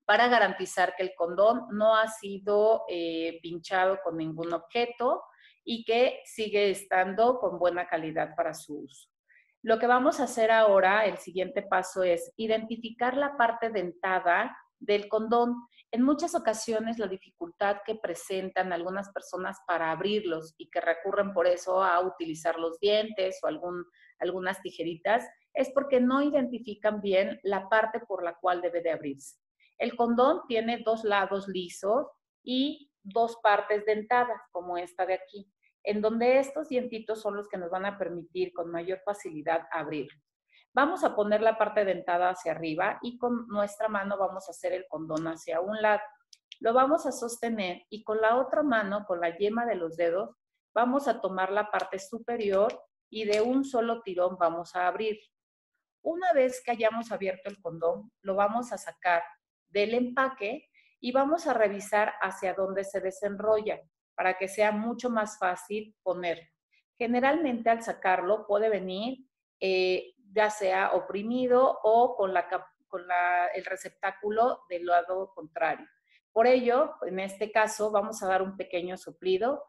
para 0.06 0.27
garantizar 0.27 0.96
que 0.96 1.03
el 1.03 1.13
condón 1.15 1.68
no 1.72 1.96
ha 1.96 2.08
sido 2.08 2.86
eh, 2.89 3.39
pinchado 3.44 4.00
con 4.03 4.18
ningún 4.18 4.51
objeto 4.53 5.24
y 5.63 5.86
que 5.86 6.22
sigue 6.25 6.72
estando 6.72 7.39
con 7.39 7.60
buena 7.60 7.88
calidad 7.88 8.36
para 8.36 8.56
su 8.56 8.79
uso. 8.79 9.08
Lo 9.62 9.77
que 9.77 9.88
vamos 9.88 10.20
a 10.20 10.24
hacer 10.24 10.51
ahora, 10.51 11.06
el 11.06 11.18
siguiente 11.18 11.62
paso 11.62 12.01
es 12.01 12.34
identificar 12.38 13.15
la 13.15 13.38
parte 13.38 13.70
dentada 13.70 14.58
del 14.80 15.08
condón. 15.08 15.56
En 15.92 16.04
muchas 16.04 16.36
ocasiones 16.36 17.00
la 17.00 17.08
dificultad 17.08 17.78
que 17.86 17.96
presentan 17.96 18.74
algunas 18.74 19.12
personas 19.12 19.58
para 19.68 19.92
abrirlos 19.92 20.54
y 20.58 20.70
que 20.70 20.82
recurren 20.82 21.34
por 21.34 21.48
eso 21.48 21.84
a 21.84 22.00
utilizar 22.02 22.60
los 22.60 22.80
dientes 22.80 23.40
o 23.44 23.48
algún, 23.48 23.86
algunas 24.20 24.62
tijeritas 24.62 25.28
es 25.54 25.72
porque 25.72 26.00
no 26.00 26.22
identifican 26.22 27.02
bien 27.02 27.40
la 27.44 27.68
parte 27.70 28.00
por 28.00 28.24
la 28.24 28.36
cual 28.36 28.62
debe 28.62 28.82
de 28.82 28.92
abrirse. 28.92 29.38
El 29.78 29.96
condón 29.96 30.42
tiene 30.48 30.82
dos 30.86 31.04
lados 31.04 31.48
lisos 31.48 32.08
y 32.44 32.92
dos 33.02 33.38
partes 33.42 33.86
dentadas, 33.86 34.42
como 34.52 34.78
esta 34.78 35.06
de 35.06 35.14
aquí, 35.14 35.52
en 35.84 36.02
donde 36.02 36.40
estos 36.40 36.70
dientitos 36.70 37.22
son 37.22 37.36
los 37.36 37.48
que 37.48 37.58
nos 37.58 37.72
van 37.72 37.86
a 37.86 37.98
permitir 37.98 38.54
con 38.54 38.70
mayor 38.70 39.02
facilidad 39.06 39.64
abrir. 39.72 40.10
Vamos 40.82 41.04
a 41.04 41.14
poner 41.14 41.42
la 41.42 41.58
parte 41.58 41.84
dentada 41.84 42.30
hacia 42.30 42.54
arriba 42.54 43.00
y 43.02 43.18
con 43.18 43.50
nuestra 43.50 43.90
mano 43.90 44.18
vamos 44.18 44.48
a 44.48 44.52
hacer 44.52 44.72
el 44.72 44.88
condón 44.88 45.28
hacia 45.28 45.60
un 45.60 45.82
lado. 45.82 46.00
Lo 46.62 46.74
vamos 46.74 47.06
a 47.06 47.12
sostener 47.12 47.82
y 47.90 48.02
con 48.06 48.22
la 48.22 48.38
otra 48.38 48.64
mano, 48.64 49.04
con 49.06 49.20
la 49.20 49.38
yema 49.38 49.66
de 49.66 49.76
los 49.76 49.98
dedos, 49.98 50.38
vamos 50.74 51.10
a 51.10 51.20
tomar 51.20 51.52
la 51.52 51.70
parte 51.70 52.00
superior 52.00 52.82
y 53.10 53.26
de 53.26 53.42
un 53.42 53.66
solo 53.66 54.02
tirón 54.04 54.38
vamos 54.40 54.74
a 54.74 54.88
abrir. 54.88 55.20
Una 56.02 56.32
vez 56.32 56.64
que 56.64 56.72
hayamos 56.72 57.12
abierto 57.12 57.50
el 57.50 57.62
condón, 57.62 58.14
lo 58.22 58.36
vamos 58.36 58.72
a 58.72 58.78
sacar 58.78 59.22
del 59.68 59.94
empaque 59.94 60.70
y 61.02 61.12
vamos 61.12 61.46
a 61.46 61.54
revisar 61.54 62.14
hacia 62.22 62.54
dónde 62.54 62.86
se 62.86 63.02
desenrolla 63.02 63.82
para 64.16 64.38
que 64.38 64.48
sea 64.48 64.72
mucho 64.72 65.10
más 65.10 65.38
fácil 65.38 65.94
poner. 66.04 66.54
Generalmente 66.98 67.70
al 67.70 67.84
sacarlo 67.84 68.48
puede 68.48 68.70
venir 68.70 69.26
eh, 69.60 70.14
ya 70.32 70.50
sea 70.50 70.92
oprimido 70.94 71.80
o 71.84 72.16
con, 72.16 72.34
la, 72.34 72.48
con 72.88 73.04
el 73.54 73.66
receptáculo 73.66 74.64
del 74.70 74.86
lado 74.86 75.32
contrario. 75.34 75.88
Por 76.32 76.48
ello, 76.48 76.96
en 77.04 77.20
este 77.20 77.52
caso, 77.52 77.92
vamos 77.92 78.22
a 78.22 78.28
dar 78.28 78.42
un 78.42 78.56
pequeño 78.56 78.98
suplido 78.98 79.64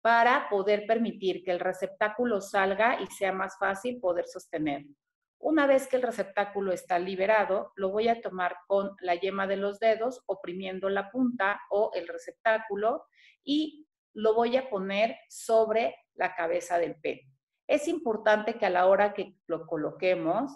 para 0.00 0.48
poder 0.48 0.86
permitir 0.86 1.44
que 1.44 1.50
el 1.50 1.60
receptáculo 1.60 2.40
salga 2.40 3.00
y 3.00 3.06
sea 3.08 3.32
más 3.32 3.58
fácil 3.58 4.00
poder 4.00 4.26
sostenerlo. 4.26 4.94
Una 5.38 5.66
vez 5.66 5.88
que 5.88 5.96
el 5.96 6.02
receptáculo 6.02 6.72
está 6.72 6.98
liberado, 6.98 7.72
lo 7.76 7.90
voy 7.90 8.08
a 8.08 8.20
tomar 8.20 8.56
con 8.66 8.96
la 9.00 9.14
yema 9.14 9.46
de 9.46 9.56
los 9.56 9.78
dedos, 9.78 10.22
oprimiendo 10.26 10.88
la 10.88 11.10
punta 11.10 11.60
o 11.70 11.90
el 11.94 12.08
receptáculo 12.08 13.06
y 13.42 13.86
lo 14.12 14.34
voy 14.34 14.56
a 14.56 14.68
poner 14.68 15.16
sobre 15.28 15.96
la 16.14 16.34
cabeza 16.34 16.78
del 16.78 16.96
pene 16.96 17.30
es 17.70 17.86
importante 17.86 18.58
que 18.58 18.66
a 18.66 18.70
la 18.70 18.88
hora 18.88 19.14
que 19.14 19.36
lo 19.46 19.64
coloquemos, 19.64 20.50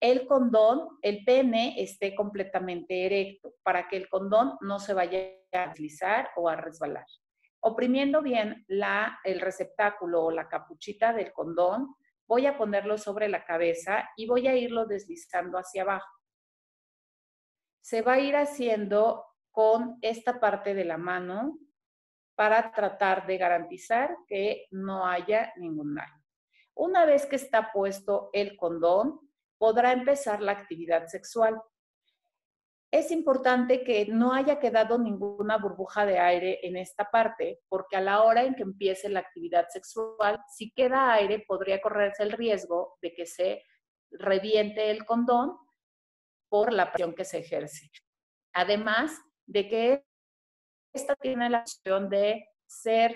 el 0.00 0.26
condón, 0.26 0.98
el 1.00 1.24
pene 1.24 1.80
esté 1.80 2.16
completamente 2.16 3.06
erecto 3.06 3.54
para 3.62 3.88
que 3.88 3.98
el 3.98 4.08
condón 4.08 4.54
no 4.60 4.80
se 4.80 4.94
vaya 4.94 5.20
a 5.52 5.68
deslizar 5.68 6.30
o 6.34 6.48
a 6.48 6.56
resbalar. 6.56 7.06
Oprimiendo 7.60 8.20
bien 8.20 8.64
la, 8.66 9.20
el 9.22 9.40
receptáculo 9.40 10.24
o 10.24 10.30
la 10.32 10.48
capuchita 10.48 11.12
del 11.12 11.32
condón, 11.32 11.94
voy 12.26 12.46
a 12.46 12.58
ponerlo 12.58 12.98
sobre 12.98 13.28
la 13.28 13.44
cabeza 13.44 14.10
y 14.16 14.26
voy 14.26 14.48
a 14.48 14.56
irlo 14.56 14.86
deslizando 14.86 15.56
hacia 15.56 15.82
abajo. 15.82 16.12
Se 17.80 18.02
va 18.02 18.14
a 18.14 18.20
ir 18.20 18.34
haciendo 18.34 19.24
con 19.52 19.98
esta 20.02 20.40
parte 20.40 20.74
de 20.74 20.84
la 20.84 20.98
mano 20.98 21.60
para 22.38 22.70
tratar 22.70 23.26
de 23.26 23.36
garantizar 23.36 24.16
que 24.28 24.68
no 24.70 25.04
haya 25.04 25.52
ningún 25.56 25.96
daño. 25.96 26.24
Una 26.76 27.04
vez 27.04 27.26
que 27.26 27.34
está 27.34 27.72
puesto 27.72 28.30
el 28.32 28.56
condón, 28.56 29.18
podrá 29.58 29.90
empezar 29.90 30.40
la 30.40 30.52
actividad 30.52 31.08
sexual. 31.08 31.60
Es 32.92 33.10
importante 33.10 33.82
que 33.82 34.06
no 34.06 34.32
haya 34.32 34.60
quedado 34.60 35.00
ninguna 35.00 35.58
burbuja 35.58 36.06
de 36.06 36.20
aire 36.20 36.60
en 36.62 36.76
esta 36.76 37.10
parte, 37.10 37.58
porque 37.68 37.96
a 37.96 38.00
la 38.00 38.22
hora 38.22 38.44
en 38.44 38.54
que 38.54 38.62
empiece 38.62 39.08
la 39.08 39.18
actividad 39.18 39.66
sexual, 39.68 40.40
si 40.48 40.70
queda 40.70 41.12
aire, 41.14 41.44
podría 41.44 41.80
correrse 41.80 42.22
el 42.22 42.30
riesgo 42.30 42.98
de 43.02 43.14
que 43.14 43.26
se 43.26 43.64
reviente 44.12 44.92
el 44.92 45.04
condón 45.04 45.56
por 46.48 46.72
la 46.72 46.92
presión 46.92 47.16
que 47.16 47.24
se 47.24 47.38
ejerce. 47.38 47.90
Además 48.52 49.20
de 49.44 49.68
que 49.68 50.07
esta 50.92 51.14
tiene 51.16 51.50
la 51.50 51.60
opción 51.60 52.08
de 52.08 52.48
ser, 52.66 53.14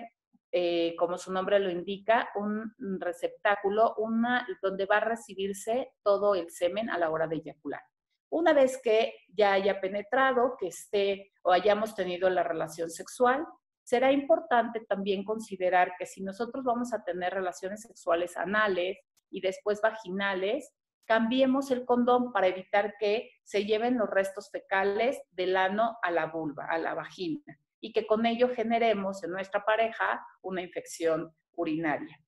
eh, 0.51 0.95
como 0.97 1.19
su 1.19 1.33
nombre 1.33 1.59
lo 1.59 1.71
indica, 1.71 2.31
un 2.35 2.75
receptáculo 3.01 3.95
una, 3.99 4.47
donde 4.63 4.87
va 4.87 4.99
a 4.99 5.05
recibirse 5.05 5.93
todo 6.03 6.35
el 6.35 6.51
semen 6.51 6.91
a 6.91 6.99
la 6.99 7.11
hora 7.11 7.27
de 7.27 7.37
eyacular. 7.37 7.83
Una 8.31 8.55
vez 8.55 8.81
que 8.83 9.15
ya 9.29 9.53
haya 9.53 9.81
penetrado, 9.81 10.57
que 10.59 10.69
esté 10.69 11.33
o 11.43 11.53
hayamos 11.53 11.95
tenido 11.95 12.31
la 12.31 12.43
relación 12.43 12.89
sexual, 12.89 13.47
será 13.83 14.13
importante 14.13 14.81
también 14.89 15.25
considerar 15.25 15.93
que 15.99 16.07
si 16.07 16.23
nosotros 16.23 16.65
vamos 16.65 16.95
a 16.95 17.05
tener 17.05 17.35
relaciones 17.35 17.83
sexuales 17.83 18.37
anales 18.37 18.99
y 19.31 19.41
después 19.41 19.81
vaginales, 19.83 20.73
cambiemos 21.05 21.71
el 21.71 21.85
condón 21.85 22.33
para 22.33 22.47
evitar 22.47 22.95
que 22.99 23.31
se 23.45 23.65
lleven 23.65 23.99
los 23.99 24.09
restos 24.09 24.51
fecales 24.51 25.21
del 25.31 25.57
ano 25.57 25.99
a 26.03 26.11
la 26.11 26.27
vulva, 26.27 26.67
a 26.67 26.79
la 26.79 26.95
vagina 26.95 27.59
y 27.81 27.93
que 27.93 28.07
con 28.07 28.25
ello 28.27 28.49
generemos 28.55 29.23
en 29.25 29.33
nuestra 29.33 29.65
pareja 29.65 30.25
una 30.41 30.63
infección 30.63 31.35
urinaria. 31.55 32.19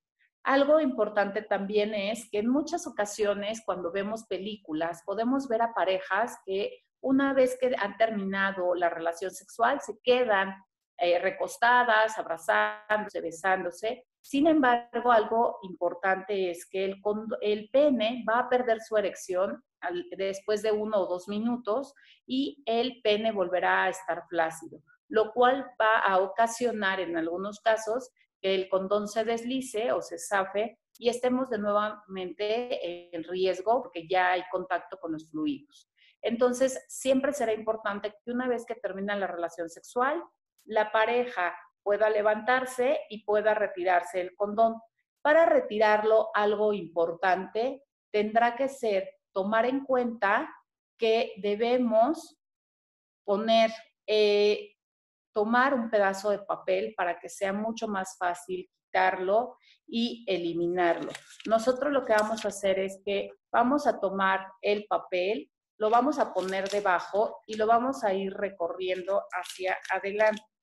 Algo 0.43 0.81
importante 0.81 1.41
también 1.41 1.95
es 1.95 2.29
que 2.31 2.39
en 2.39 2.49
muchas 2.49 2.87
ocasiones 2.87 3.63
cuando 3.65 3.91
vemos 3.91 4.25
películas 4.25 5.03
podemos 5.07 5.49
ver 5.49 5.63
a 5.63 5.73
parejas 5.73 6.39
que 6.45 6.85
una 7.01 7.33
vez 7.33 7.57
que 7.59 7.75
han 7.79 7.97
terminado 7.97 8.75
la 8.75 8.91
relación 8.91 9.31
sexual 9.31 9.81
se 9.81 9.99
quedan 10.03 10.55
eh, 10.99 11.19
recostadas, 11.19 12.19
abrazándose, 12.19 13.21
besándose. 13.21 14.07
Sin 14.25 14.47
embargo, 14.47 15.13
algo 15.13 15.59
importante 15.63 16.51
es 16.51 16.67
que 16.67 16.85
el, 16.87 17.03
el 17.43 17.69
pene 17.71 18.25
va 18.27 18.39
a 18.41 18.49
perder 18.49 18.81
su 18.81 18.97
erección 18.97 19.63
después 20.17 20.63
de 20.63 20.73
uno 20.73 20.99
o 20.99 21.07
dos 21.07 21.29
minutos 21.29 21.95
y 22.27 22.63
el 22.65 23.03
pene 23.03 23.33
volverá 23.33 23.85
a 23.85 23.91
estar 23.91 24.23
flácido 24.29 24.81
lo 25.09 25.33
cual 25.33 25.71
va 25.81 26.01
a 26.01 26.19
ocasionar 26.19 27.01
en 27.01 27.17
algunos 27.17 27.61
casos 27.61 28.11
que 28.41 28.55
el 28.55 28.69
condón 28.69 29.09
se 29.09 29.25
deslice 29.25 29.93
o 29.93 30.03
se 30.03 30.19
zafe 30.19 30.79
y 30.99 31.09
estemos 31.09 31.51
de 31.51 31.59
nuevamente 31.59 33.15
en 33.15 33.25
riesgo 33.25 33.83
porque 33.83 34.07
ya 34.09 34.33
hay 34.33 34.43
contacto 34.51 34.99
con 34.99 35.13
los 35.13 35.31
fluidos. 35.31 35.91
Entonces, 36.23 36.83
siempre 36.89 37.33
será 37.33 37.53
importante 37.53 38.15
que 38.25 38.33
una 38.33 38.49
vez 38.49 38.65
que 38.67 38.75
termina 38.75 39.17
la 39.17 39.27
relación 39.27 39.69
sexual, 39.69 40.23
la 40.65 40.91
pareja 40.91 41.55
pueda 41.85 42.11
levantarse 42.11 42.99
y 43.11 43.25
pueda 43.25 43.55
retirarse 43.55 44.21
el 44.21 44.35
condón. 44.35 44.81
Para 45.23 45.47
retirarlo, 45.47 46.31
algo 46.35 46.73
importante 46.73 47.85
tendrá 48.11 48.57
que 48.57 48.69
ser 48.69 49.09
tomar 49.33 49.67
en 49.67 49.85
cuenta 49.85 50.53
que 50.99 51.35
debemos 51.37 52.37
poner 53.25 53.71
eh, 54.07 54.77
tomar 55.33 55.75
un 55.75 55.91
pedazo 55.91 56.31
de 56.31 56.39
papel 56.39 56.95
para 56.97 57.19
que 57.19 57.29
sea 57.29 57.53
mucho 57.53 57.89
más 57.89 58.17
fácil 58.19 58.71
quitarlo 58.85 59.57
y 59.87 60.25
eliminarlo. 60.29 61.11
Nosotros 61.47 61.93
lo 61.93 62.05
que 62.05 62.13
vamos 62.13 62.45
a 62.45 62.49
hacer 62.49 62.79
es 62.79 63.01
que 63.05 63.31
vamos 63.51 63.87
a 63.87 63.99
tomar 63.99 64.47
el 64.63 64.87
papel, 64.87 65.51
lo 65.79 65.91
vamos 65.91 66.19
a 66.19 66.33
poner 66.33 66.69
debajo 66.69 67.41
y 67.47 67.57
lo 67.57 67.67
vamos 67.67 68.05
a 68.05 68.15
ir 68.15 68.33
recorriendo 68.33 69.25
hacia 69.33 69.77
adelante 69.91 70.54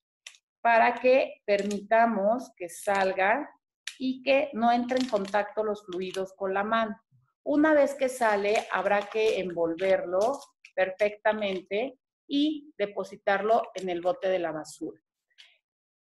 para 0.62 0.96
que 0.96 1.42
permitamos 1.46 2.52
que 2.56 2.70
salga 2.70 3.50
y 3.98 4.22
que 4.24 4.50
no 4.54 4.72
entre 4.72 5.00
en 5.00 5.10
contacto 5.10 5.64
los 5.64 5.86
fluidos 5.86 6.34
con 6.34 6.54
la 6.54 6.64
mano. 6.64 7.00
Una 7.44 7.74
vez 7.74 7.96
que 7.96 8.10
sale, 8.10 8.68
habrá 8.72 9.02
que 9.10 9.40
envolverlo 9.40 10.40
perfectamente 10.76 11.98
y 12.28 12.74
depositarlo 12.78 13.64
en 13.76 13.90
el 13.90 14.02
bote 14.02 14.30
de 14.30 14.40
la 14.40 14.52
basura. 14.52 15.02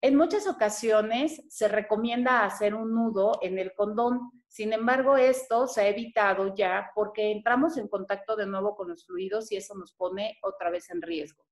En 0.01 0.15
muchas 0.15 0.47
ocasiones 0.47 1.43
se 1.47 1.67
recomienda 1.67 2.43
hacer 2.43 2.75
un 2.75 2.93
nudo 2.93 3.39
en 3.41 3.57
el 3.57 3.73
condón. 3.73 4.43
Sin 4.49 4.73
embargo, 4.73 5.15
esto 5.15 5.65
se 5.65 5.81
ha 5.81 5.87
evitado 5.87 6.53
ya 6.53 6.91
porque 6.93 7.31
entramos 7.31 7.77
en 7.77 7.87
contacto 7.87 8.35
de 8.35 8.45
nuevo 8.45 8.75
con 8.75 8.89
los 8.89 9.05
fluidos 9.05 9.51
y 9.51 9.55
eso 9.55 9.75
nos 9.75 9.93
pone 9.93 10.37
otra 10.43 10.69
vez 10.69 10.89
en 10.89 11.01
riesgo. 11.01 11.45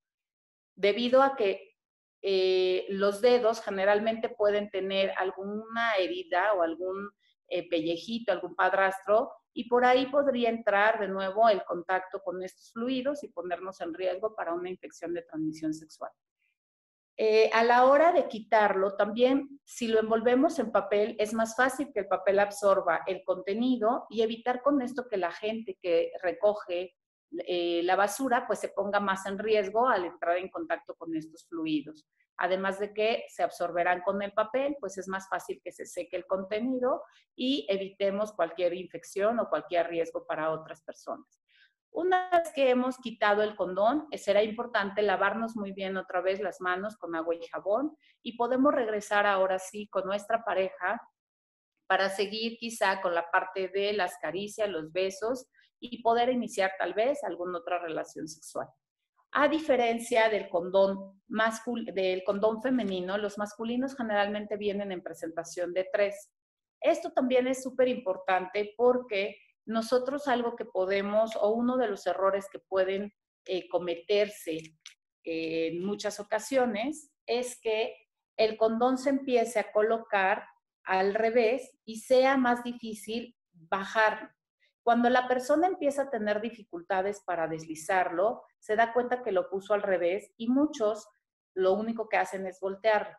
Debido 0.74 1.22
a 1.22 1.34
que 1.34 1.71
eh, 2.22 2.86
los 2.88 3.20
dedos 3.20 3.60
generalmente 3.60 4.28
pueden 4.28 4.70
tener 4.70 5.12
alguna 5.18 5.96
herida 5.96 6.54
o 6.54 6.62
algún 6.62 7.10
eh, 7.48 7.68
pellejito, 7.68 8.32
algún 8.32 8.54
padrastro, 8.54 9.30
y 9.52 9.68
por 9.68 9.84
ahí 9.84 10.06
podría 10.06 10.48
entrar 10.48 11.00
de 11.00 11.08
nuevo 11.08 11.48
el 11.48 11.64
contacto 11.64 12.20
con 12.22 12.42
estos 12.42 12.72
fluidos 12.72 13.22
y 13.24 13.28
ponernos 13.28 13.80
en 13.80 13.92
riesgo 13.92 14.34
para 14.34 14.54
una 14.54 14.70
infección 14.70 15.12
de 15.12 15.22
transmisión 15.22 15.74
sexual. 15.74 16.10
Eh, 17.18 17.50
a 17.52 17.62
la 17.62 17.84
hora 17.84 18.12
de 18.12 18.26
quitarlo, 18.26 18.96
también 18.96 19.60
si 19.64 19.86
lo 19.86 20.00
envolvemos 20.00 20.58
en 20.58 20.72
papel, 20.72 21.14
es 21.18 21.34
más 21.34 21.54
fácil 21.54 21.92
que 21.92 22.00
el 22.00 22.08
papel 22.08 22.38
absorba 22.38 23.02
el 23.06 23.22
contenido 23.24 24.06
y 24.08 24.22
evitar 24.22 24.62
con 24.62 24.80
esto 24.80 25.08
que 25.08 25.18
la 25.18 25.30
gente 25.30 25.78
que 25.82 26.12
recoge 26.22 26.94
eh, 27.46 27.82
la 27.84 27.96
basura 27.96 28.46
pues 28.46 28.58
se 28.58 28.68
ponga 28.68 29.00
más 29.00 29.26
en 29.26 29.38
riesgo 29.38 29.88
al 29.88 30.04
entrar 30.04 30.36
en 30.36 30.50
contacto 30.50 30.94
con 30.94 31.14
estos 31.14 31.46
fluidos. 31.48 32.06
Además 32.36 32.78
de 32.78 32.92
que 32.92 33.24
se 33.28 33.42
absorberán 33.42 34.02
con 34.02 34.20
el 34.22 34.32
papel, 34.32 34.76
pues 34.80 34.98
es 34.98 35.08
más 35.08 35.28
fácil 35.28 35.60
que 35.62 35.72
se 35.72 35.86
seque 35.86 36.16
el 36.16 36.26
contenido 36.26 37.02
y 37.36 37.66
evitemos 37.68 38.32
cualquier 38.32 38.74
infección 38.74 39.38
o 39.38 39.48
cualquier 39.48 39.88
riesgo 39.88 40.26
para 40.26 40.50
otras 40.50 40.82
personas. 40.82 41.40
Una 41.90 42.30
vez 42.30 42.50
que 42.54 42.70
hemos 42.70 42.96
quitado 42.96 43.42
el 43.42 43.54
condón, 43.54 44.06
eh, 44.10 44.18
será 44.18 44.42
importante 44.42 45.02
lavarnos 45.02 45.56
muy 45.56 45.72
bien 45.72 45.96
otra 45.98 46.22
vez 46.22 46.40
las 46.40 46.60
manos 46.60 46.96
con 46.96 47.14
agua 47.14 47.34
y 47.34 47.46
jabón 47.46 47.96
y 48.22 48.36
podemos 48.36 48.74
regresar 48.74 49.26
ahora 49.26 49.58
sí 49.58 49.88
con 49.88 50.04
nuestra 50.06 50.42
pareja 50.42 51.00
para 51.86 52.08
seguir 52.08 52.56
quizá 52.56 53.02
con 53.02 53.14
la 53.14 53.30
parte 53.30 53.68
de 53.68 53.92
las 53.92 54.16
caricias, 54.18 54.70
los 54.70 54.90
besos 54.92 55.46
y 55.82 56.00
poder 56.00 56.30
iniciar 56.30 56.72
tal 56.78 56.94
vez 56.94 57.22
alguna 57.24 57.58
otra 57.58 57.78
relación 57.80 58.28
sexual. 58.28 58.68
A 59.32 59.48
diferencia 59.48 60.28
del 60.28 60.48
condón, 60.48 61.20
del 61.94 62.22
condón 62.24 62.62
femenino, 62.62 63.18
los 63.18 63.36
masculinos 63.36 63.96
generalmente 63.96 64.56
vienen 64.56 64.92
en 64.92 65.02
presentación 65.02 65.72
de 65.72 65.88
tres. 65.92 66.30
Esto 66.80 67.12
también 67.12 67.48
es 67.48 67.62
súper 67.62 67.88
importante 67.88 68.74
porque 68.76 69.36
nosotros 69.64 70.28
algo 70.28 70.54
que 70.54 70.66
podemos, 70.66 71.34
o 71.36 71.50
uno 71.50 71.76
de 71.76 71.88
los 71.88 72.06
errores 72.06 72.46
que 72.52 72.58
pueden 72.58 73.12
eh, 73.46 73.68
cometerse 73.68 74.58
en 75.24 75.84
muchas 75.84 76.20
ocasiones, 76.20 77.10
es 77.26 77.58
que 77.60 77.96
el 78.36 78.56
condón 78.56 78.98
se 78.98 79.10
empiece 79.10 79.58
a 79.58 79.72
colocar 79.72 80.44
al 80.84 81.14
revés 81.14 81.78
y 81.84 82.00
sea 82.00 82.36
más 82.36 82.62
difícil 82.62 83.36
bajar. 83.52 84.34
Cuando 84.82 85.08
la 85.10 85.28
persona 85.28 85.68
empieza 85.68 86.02
a 86.02 86.10
tener 86.10 86.40
dificultades 86.40 87.22
para 87.24 87.46
deslizarlo, 87.46 88.42
se 88.58 88.74
da 88.74 88.92
cuenta 88.92 89.22
que 89.22 89.32
lo 89.32 89.48
puso 89.48 89.74
al 89.74 89.82
revés 89.82 90.32
y 90.36 90.48
muchos 90.48 91.08
lo 91.54 91.74
único 91.74 92.08
que 92.08 92.16
hacen 92.16 92.46
es 92.46 92.58
voltearlo. 92.60 93.16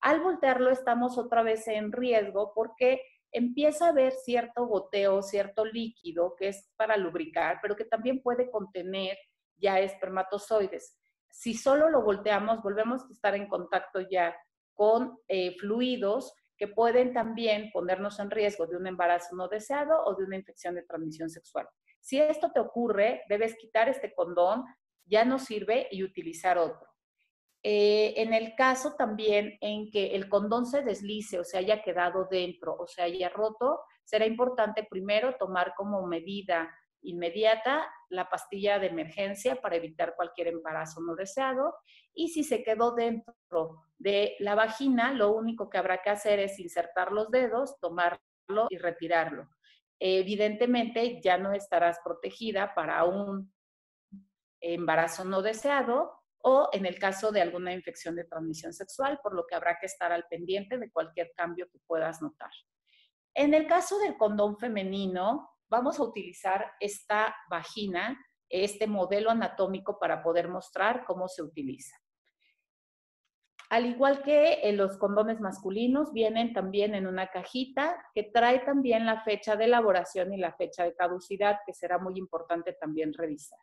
Al 0.00 0.20
voltearlo 0.20 0.70
estamos 0.70 1.16
otra 1.18 1.42
vez 1.42 1.66
en 1.68 1.92
riesgo 1.92 2.52
porque 2.54 3.02
empieza 3.32 3.86
a 3.86 3.90
haber 3.90 4.12
cierto 4.12 4.66
goteo, 4.66 5.22
cierto 5.22 5.64
líquido 5.64 6.34
que 6.36 6.48
es 6.48 6.70
para 6.76 6.96
lubricar, 6.96 7.58
pero 7.62 7.74
que 7.74 7.84
también 7.84 8.22
puede 8.22 8.50
contener 8.50 9.18
ya 9.56 9.80
espermatozoides. 9.80 10.98
Si 11.30 11.54
solo 11.54 11.90
lo 11.90 12.02
volteamos, 12.02 12.62
volvemos 12.62 13.02
a 13.04 13.12
estar 13.12 13.34
en 13.34 13.48
contacto 13.48 14.00
ya 14.00 14.36
con 14.74 15.18
eh, 15.26 15.56
fluidos 15.58 16.34
que 16.58 16.68
pueden 16.68 17.14
también 17.14 17.70
ponernos 17.72 18.18
en 18.18 18.30
riesgo 18.30 18.66
de 18.66 18.76
un 18.76 18.86
embarazo 18.86 19.36
no 19.36 19.48
deseado 19.48 20.04
o 20.04 20.14
de 20.14 20.24
una 20.24 20.36
infección 20.36 20.74
de 20.74 20.82
transmisión 20.82 21.30
sexual. 21.30 21.68
Si 22.00 22.20
esto 22.20 22.50
te 22.52 22.60
ocurre, 22.60 23.22
debes 23.28 23.56
quitar 23.56 23.88
este 23.88 24.12
condón, 24.12 24.64
ya 25.06 25.24
no 25.24 25.38
sirve 25.38 25.88
y 25.90 26.02
utilizar 26.02 26.58
otro. 26.58 26.88
Eh, 27.62 28.14
en 28.16 28.34
el 28.34 28.54
caso 28.54 28.94
también 28.96 29.58
en 29.60 29.90
que 29.90 30.14
el 30.14 30.28
condón 30.28 30.66
se 30.66 30.82
deslice 30.82 31.38
o 31.38 31.44
se 31.44 31.58
haya 31.58 31.82
quedado 31.82 32.28
dentro 32.30 32.76
o 32.78 32.86
se 32.86 33.02
haya 33.02 33.28
roto, 33.28 33.80
será 34.04 34.26
importante 34.26 34.86
primero 34.88 35.36
tomar 35.38 35.74
como 35.76 36.06
medida 36.06 36.70
inmediata 37.02 37.88
la 38.10 38.28
pastilla 38.28 38.78
de 38.78 38.88
emergencia 38.88 39.60
para 39.60 39.76
evitar 39.76 40.14
cualquier 40.16 40.48
embarazo 40.48 41.00
no 41.00 41.14
deseado. 41.14 41.74
Y 42.14 42.28
si 42.28 42.44
se 42.44 42.62
quedó 42.62 42.94
dentro 42.94 43.84
de 43.98 44.36
la 44.40 44.54
vagina, 44.54 45.12
lo 45.12 45.32
único 45.32 45.68
que 45.70 45.78
habrá 45.78 46.02
que 46.02 46.10
hacer 46.10 46.38
es 46.38 46.58
insertar 46.58 47.12
los 47.12 47.30
dedos, 47.30 47.78
tomarlo 47.80 48.66
y 48.70 48.78
retirarlo. 48.78 49.48
Evidentemente 50.00 51.20
ya 51.22 51.38
no 51.38 51.52
estarás 51.52 51.98
protegida 52.04 52.74
para 52.74 53.04
un 53.04 53.52
embarazo 54.60 55.24
no 55.24 55.42
deseado, 55.42 56.18
o 56.40 56.68
en 56.72 56.86
el 56.86 56.98
caso 56.98 57.32
de 57.32 57.42
alguna 57.42 57.72
infección 57.72 58.14
de 58.14 58.24
transmisión 58.24 58.72
sexual, 58.72 59.18
por 59.22 59.34
lo 59.34 59.46
que 59.46 59.56
habrá 59.56 59.78
que 59.78 59.86
estar 59.86 60.12
al 60.12 60.26
pendiente 60.28 60.78
de 60.78 60.90
cualquier 60.90 61.32
cambio 61.34 61.68
que 61.70 61.80
puedas 61.86 62.22
notar. 62.22 62.50
En 63.34 63.54
el 63.54 63.66
caso 63.66 63.98
del 63.98 64.16
condón 64.16 64.56
femenino, 64.56 65.50
vamos 65.68 65.98
a 65.98 66.04
utilizar 66.04 66.72
esta 66.80 67.34
vagina, 67.50 68.18
este 68.48 68.86
modelo 68.86 69.30
anatómico 69.30 69.98
para 69.98 70.22
poder 70.22 70.48
mostrar 70.48 71.04
cómo 71.04 71.28
se 71.28 71.42
utiliza. 71.42 71.96
Al 73.70 73.84
igual 73.84 74.22
que 74.22 74.60
en 74.62 74.78
los 74.78 74.96
condones 74.96 75.40
masculinos, 75.40 76.12
vienen 76.14 76.54
también 76.54 76.94
en 76.94 77.06
una 77.06 77.28
cajita 77.28 78.02
que 78.14 78.22
trae 78.22 78.60
también 78.60 79.04
la 79.04 79.22
fecha 79.24 79.56
de 79.56 79.66
elaboración 79.66 80.32
y 80.32 80.38
la 80.38 80.54
fecha 80.54 80.84
de 80.84 80.94
caducidad, 80.94 81.58
que 81.66 81.74
será 81.74 81.98
muy 81.98 82.18
importante 82.18 82.72
también 82.72 83.12
revisar. 83.12 83.58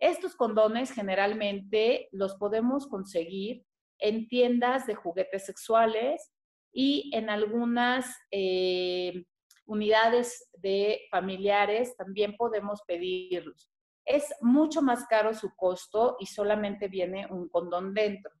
Estos 0.00 0.34
condones 0.34 0.90
generalmente 0.92 2.08
los 2.10 2.34
podemos 2.34 2.88
conseguir 2.88 3.64
en 4.00 4.26
tiendas 4.26 4.86
de 4.86 4.96
juguetes 4.96 5.46
sexuales 5.46 6.32
y 6.72 7.10
en 7.14 7.30
algunas 7.30 8.16
eh, 8.32 9.24
unidades 9.68 10.50
de 10.54 11.02
familiares 11.10 11.96
también 11.96 12.36
podemos 12.36 12.82
pedirlos. 12.86 13.70
Es 14.04 14.34
mucho 14.40 14.80
más 14.82 15.06
caro 15.06 15.34
su 15.34 15.54
costo 15.54 16.16
y 16.18 16.26
solamente 16.26 16.88
viene 16.88 17.26
un 17.30 17.48
condón 17.48 17.92
dentro. 17.92 18.32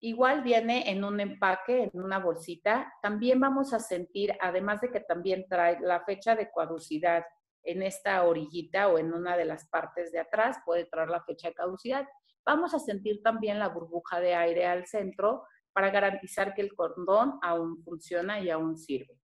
Igual 0.00 0.42
viene 0.42 0.90
en 0.90 1.04
un 1.04 1.20
empaque, 1.20 1.90
en 1.92 2.02
una 2.02 2.18
bolsita. 2.18 2.92
También 3.00 3.40
vamos 3.40 3.72
a 3.72 3.78
sentir, 3.78 4.36
además 4.40 4.80
de 4.82 4.90
que 4.90 5.00
también 5.00 5.46
trae 5.48 5.80
la 5.80 6.04
fecha 6.04 6.36
de 6.36 6.50
caducidad 6.50 7.24
en 7.62 7.82
esta 7.82 8.22
orillita 8.24 8.88
o 8.88 8.98
en 8.98 9.14
una 9.14 9.36
de 9.36 9.44
las 9.44 9.68
partes 9.68 10.12
de 10.12 10.18
atrás, 10.18 10.58
puede 10.66 10.84
traer 10.84 11.08
la 11.08 11.22
fecha 11.22 11.48
de 11.48 11.54
caducidad. 11.54 12.06
Vamos 12.44 12.74
a 12.74 12.80
sentir 12.80 13.22
también 13.22 13.58
la 13.58 13.68
burbuja 13.68 14.20
de 14.20 14.34
aire 14.34 14.66
al 14.66 14.86
centro 14.86 15.44
para 15.72 15.90
garantizar 15.90 16.54
que 16.54 16.62
el 16.62 16.74
condón 16.74 17.38
aún 17.42 17.82
funciona 17.84 18.40
y 18.40 18.50
aún 18.50 18.76
sirve. 18.76 19.18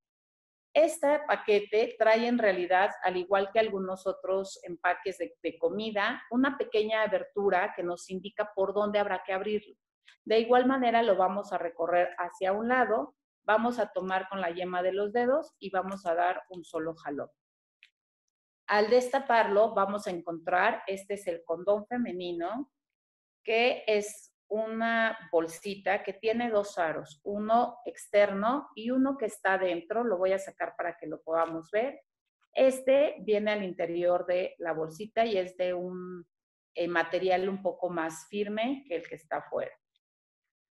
Este 0.74 1.20
paquete 1.26 1.96
trae 1.98 2.26
en 2.26 2.38
realidad, 2.38 2.90
al 3.02 3.16
igual 3.16 3.50
que 3.52 3.58
algunos 3.58 4.06
otros 4.06 4.60
empaques 4.62 5.18
de, 5.18 5.34
de, 5.42 5.58
comida, 5.58 6.22
una 6.30 6.56
pequeña 6.56 7.02
abertura 7.02 7.72
que 7.74 7.82
nos 7.82 8.08
indica 8.10 8.52
por 8.54 8.74
dónde 8.74 8.98
habrá 8.98 9.22
que 9.24 9.32
abrirlo. 9.32 9.74
De 10.24 10.38
igual 10.38 10.66
manera 10.66 11.02
lo 11.02 11.16
vamos 11.16 11.52
a 11.52 11.58
recorrer 11.58 12.10
hacia 12.18 12.52
un 12.52 12.68
lado, 12.68 13.16
vamos 13.44 13.78
a 13.78 13.88
tomar 13.88 14.28
con 14.28 14.40
la 14.42 14.50
yema 14.50 14.82
de 14.82 14.92
los 14.92 15.12
dedos 15.12 15.54
y 15.58 15.70
vamos 15.70 16.04
a 16.04 16.14
dar 16.14 16.42
un 16.50 16.64
solo 16.64 16.94
jalón. 16.94 17.30
Al 18.68 18.90
destaparlo 18.90 19.74
vamos 19.74 20.06
a 20.06 20.10
encontrar, 20.10 20.82
este 20.86 21.14
es 21.14 21.26
el 21.26 21.42
condón 21.44 21.86
femenino, 21.86 22.70
que 23.42 23.84
es 23.86 24.27
una 24.48 25.18
bolsita 25.30 26.02
que 26.02 26.14
tiene 26.14 26.50
dos 26.50 26.78
aros, 26.78 27.20
uno 27.24 27.78
externo 27.84 28.68
y 28.74 28.90
uno 28.90 29.16
que 29.16 29.26
está 29.26 29.58
dentro. 29.58 30.04
Lo 30.04 30.18
voy 30.18 30.32
a 30.32 30.38
sacar 30.38 30.74
para 30.76 30.96
que 30.96 31.06
lo 31.06 31.20
podamos 31.22 31.70
ver. 31.70 32.00
Este 32.52 33.16
viene 33.20 33.52
al 33.52 33.62
interior 33.62 34.26
de 34.26 34.54
la 34.58 34.72
bolsita 34.72 35.24
y 35.24 35.36
es 35.36 35.56
de 35.56 35.74
un 35.74 36.26
eh, 36.74 36.88
material 36.88 37.48
un 37.48 37.62
poco 37.62 37.90
más 37.90 38.26
firme 38.28 38.84
que 38.88 38.96
el 38.96 39.08
que 39.08 39.16
está 39.16 39.38
afuera. 39.38 39.72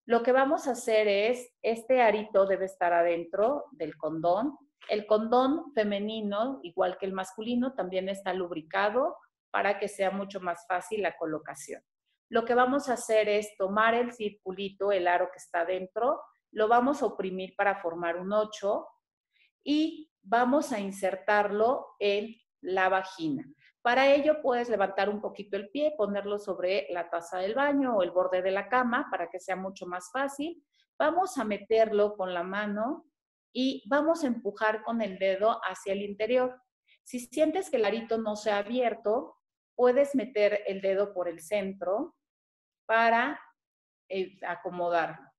Lo 0.06 0.22
que 0.22 0.32
vamos 0.32 0.68
a 0.68 0.72
hacer 0.72 1.08
es, 1.08 1.52
este 1.62 2.02
arito 2.02 2.46
debe 2.46 2.66
estar 2.66 2.92
adentro 2.92 3.64
del 3.72 3.96
condón 3.96 4.58
el 4.88 5.06
condón 5.06 5.72
femenino, 5.72 6.60
igual 6.62 6.98
que 6.98 7.06
el 7.06 7.12
masculino, 7.12 7.74
también 7.74 8.08
está 8.08 8.32
lubricado 8.34 9.16
para 9.50 9.78
que 9.78 9.88
sea 9.88 10.10
mucho 10.10 10.40
más 10.40 10.66
fácil 10.66 11.02
la 11.02 11.16
colocación. 11.16 11.82
Lo 12.28 12.44
que 12.44 12.54
vamos 12.54 12.88
a 12.88 12.94
hacer 12.94 13.28
es 13.28 13.56
tomar 13.56 13.94
el 13.94 14.12
circulito, 14.12 14.92
el 14.92 15.06
aro 15.06 15.28
que 15.32 15.38
está 15.38 15.64
dentro, 15.64 16.20
lo 16.52 16.68
vamos 16.68 17.02
a 17.02 17.06
oprimir 17.06 17.54
para 17.56 17.80
formar 17.80 18.16
un 18.16 18.32
8 18.32 18.86
y 19.64 20.10
vamos 20.22 20.72
a 20.72 20.80
insertarlo 20.80 21.96
en 21.98 22.34
la 22.60 22.88
vagina. 22.88 23.44
Para 23.82 24.14
ello 24.14 24.40
puedes 24.40 24.70
levantar 24.70 25.10
un 25.10 25.20
poquito 25.20 25.56
el 25.56 25.68
pie, 25.70 25.94
ponerlo 25.96 26.38
sobre 26.38 26.86
la 26.90 27.10
taza 27.10 27.38
del 27.38 27.54
baño 27.54 27.96
o 27.96 28.02
el 28.02 28.12
borde 28.12 28.40
de 28.40 28.50
la 28.50 28.68
cama 28.68 29.08
para 29.10 29.28
que 29.28 29.40
sea 29.40 29.56
mucho 29.56 29.86
más 29.86 30.10
fácil. 30.10 30.64
Vamos 30.98 31.36
a 31.36 31.44
meterlo 31.44 32.16
con 32.16 32.32
la 32.32 32.42
mano 32.42 33.04
y 33.52 33.82
vamos 33.88 34.24
a 34.24 34.28
empujar 34.28 34.82
con 34.82 35.02
el 35.02 35.18
dedo 35.18 35.60
hacia 35.64 35.92
el 35.92 36.02
interior. 36.02 36.58
Si 37.02 37.20
sientes 37.20 37.68
que 37.68 37.76
el 37.76 37.84
arito 37.84 38.16
no 38.16 38.36
se 38.36 38.52
ha 38.52 38.58
abierto, 38.58 39.36
puedes 39.76 40.14
meter 40.14 40.62
el 40.66 40.80
dedo 40.80 41.12
por 41.12 41.28
el 41.28 41.40
centro 41.40 42.14
para 42.86 43.40
eh, 44.08 44.38
acomodarlo. 44.46 45.30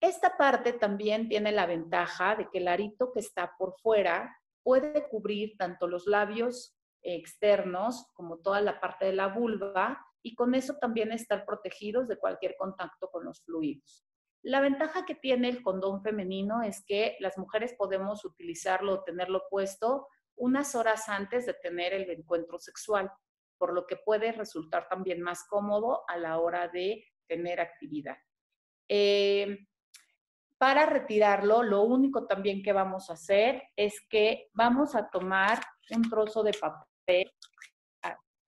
Esta 0.00 0.36
parte 0.36 0.72
también 0.72 1.28
tiene 1.28 1.52
la 1.52 1.66
ventaja 1.66 2.34
de 2.34 2.48
que 2.50 2.58
el 2.58 2.68
arito 2.68 3.12
que 3.12 3.20
está 3.20 3.54
por 3.58 3.78
fuera 3.80 4.34
puede 4.62 5.08
cubrir 5.08 5.56
tanto 5.58 5.86
los 5.86 6.06
labios 6.06 6.76
externos 7.02 8.08
como 8.14 8.38
toda 8.38 8.60
la 8.60 8.80
parte 8.80 9.06
de 9.06 9.12
la 9.12 9.28
vulva 9.28 10.04
y 10.22 10.34
con 10.34 10.54
eso 10.54 10.76
también 10.78 11.12
estar 11.12 11.44
protegidos 11.44 12.08
de 12.08 12.18
cualquier 12.18 12.56
contacto 12.56 13.10
con 13.10 13.24
los 13.24 13.42
fluidos. 13.42 14.04
La 14.42 14.60
ventaja 14.60 15.04
que 15.04 15.14
tiene 15.14 15.48
el 15.48 15.62
condón 15.62 16.02
femenino 16.02 16.62
es 16.62 16.82
que 16.86 17.16
las 17.20 17.36
mujeres 17.36 17.74
podemos 17.74 18.24
utilizarlo 18.24 18.94
o 18.94 19.02
tenerlo 19.02 19.42
puesto 19.50 20.08
unas 20.36 20.74
horas 20.74 21.08
antes 21.10 21.44
de 21.44 21.54
tener 21.54 21.92
el 21.92 22.08
encuentro 22.08 22.58
sexual, 22.58 23.12
por 23.60 23.74
lo 23.74 23.86
que 23.86 23.96
puede 23.96 24.32
resultar 24.32 24.88
también 24.88 25.20
más 25.20 25.46
cómodo 25.46 26.02
a 26.08 26.16
la 26.16 26.38
hora 26.38 26.68
de 26.68 27.04
tener 27.28 27.60
actividad. 27.60 28.16
Eh, 28.88 29.66
para 30.56 30.86
retirarlo, 30.86 31.62
lo 31.62 31.82
único 31.82 32.26
también 32.26 32.62
que 32.62 32.72
vamos 32.72 33.10
a 33.10 33.12
hacer 33.12 33.62
es 33.76 33.94
que 34.08 34.48
vamos 34.54 34.94
a 34.94 35.10
tomar 35.10 35.60
un 35.90 36.08
trozo 36.08 36.42
de 36.42 36.52
papel. 36.52 37.30